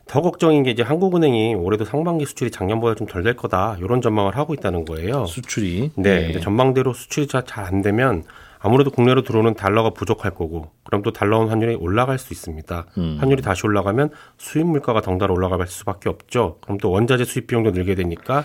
더 0.06 0.20
걱정인 0.20 0.62
게 0.62 0.70
이제 0.70 0.82
한국은행이 0.82 1.54
올해도 1.54 1.84
상반기 1.84 2.26
수출이 2.26 2.50
작년보다 2.50 2.94
좀 2.94 3.06
덜 3.06 3.22
될 3.22 3.34
거다 3.36 3.76
이런 3.80 4.00
전망을 4.02 4.36
하고 4.36 4.52
있다는 4.54 4.84
거예요. 4.84 5.24
수출이 5.26 5.92
네, 5.96 6.10
예. 6.10 6.26
근데 6.26 6.40
전망대로 6.40 6.92
수출이 6.92 7.26
잘 7.26 7.44
안 7.56 7.80
되면 7.82 8.22
아무래도 8.58 8.90
국내로 8.90 9.22
들어오는 9.22 9.54
달러가 9.54 9.90
부족할 9.90 10.30
거고 10.32 10.70
그럼 10.84 11.02
또 11.02 11.12
달러원 11.12 11.48
환율이 11.48 11.74
올라갈 11.76 12.18
수 12.18 12.32
있습니다. 12.32 12.86
음. 12.98 13.16
환율이 13.20 13.42
다시 13.42 13.66
올라가면 13.66 14.10
수입 14.38 14.66
물가가 14.66 15.00
덩달아 15.02 15.32
올라갈 15.32 15.66
수밖에 15.66 16.08
없죠. 16.08 16.58
그럼 16.62 16.78
또 16.78 16.90
원자재 16.90 17.24
수입 17.24 17.46
비용도 17.46 17.70
늘게 17.72 17.94
되니까 17.94 18.44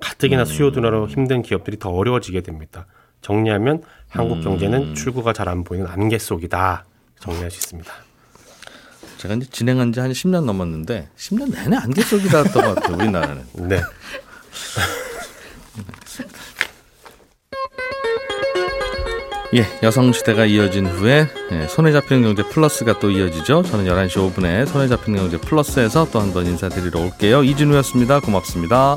가뜩이나 0.00 0.44
수요 0.44 0.70
둔화로 0.72 1.08
힘든 1.08 1.42
기업들이 1.42 1.78
더 1.78 1.90
어려워지게 1.90 2.40
됩니다. 2.42 2.86
정리하면 3.20 3.82
한국 4.08 4.40
경제는 4.42 4.94
출구가 4.94 5.32
잘 5.32 5.48
안 5.48 5.62
보이는 5.62 5.86
안개 5.86 6.18
속이다. 6.18 6.84
정리할 7.20 7.50
수 7.50 7.58
있습니다. 7.58 7.92
제가 9.20 9.34
이제 9.34 9.46
진행한 9.50 9.92
지 9.92 10.00
한 10.00 10.10
10년 10.12 10.44
넘었는데 10.44 11.08
10년 11.18 11.52
내내 11.52 11.76
안개 11.76 12.00
속이다 12.02 12.42
했던 12.44 12.64
것 12.64 12.74
같아요. 12.76 12.96
우리나라는. 12.96 13.44
네. 13.68 13.80
예, 19.52 19.66
여성 19.82 20.12
시대가 20.12 20.46
이어진 20.46 20.86
후에 20.86 21.26
예, 21.50 21.66
손에 21.66 21.90
잡히는 21.92 22.22
경제 22.22 22.42
플러스가 22.48 23.00
또 23.00 23.10
이어지죠. 23.10 23.64
저는 23.64 23.84
11시 23.86 24.32
5분에 24.32 24.64
손에 24.66 24.86
잡히는 24.88 25.18
경제 25.18 25.38
플러스에서 25.38 26.08
또 26.12 26.20
한 26.20 26.32
번 26.32 26.46
인사드리러 26.46 27.00
올게요. 27.00 27.42
이진우였습니다. 27.42 28.20
고맙습니다. 28.20 28.96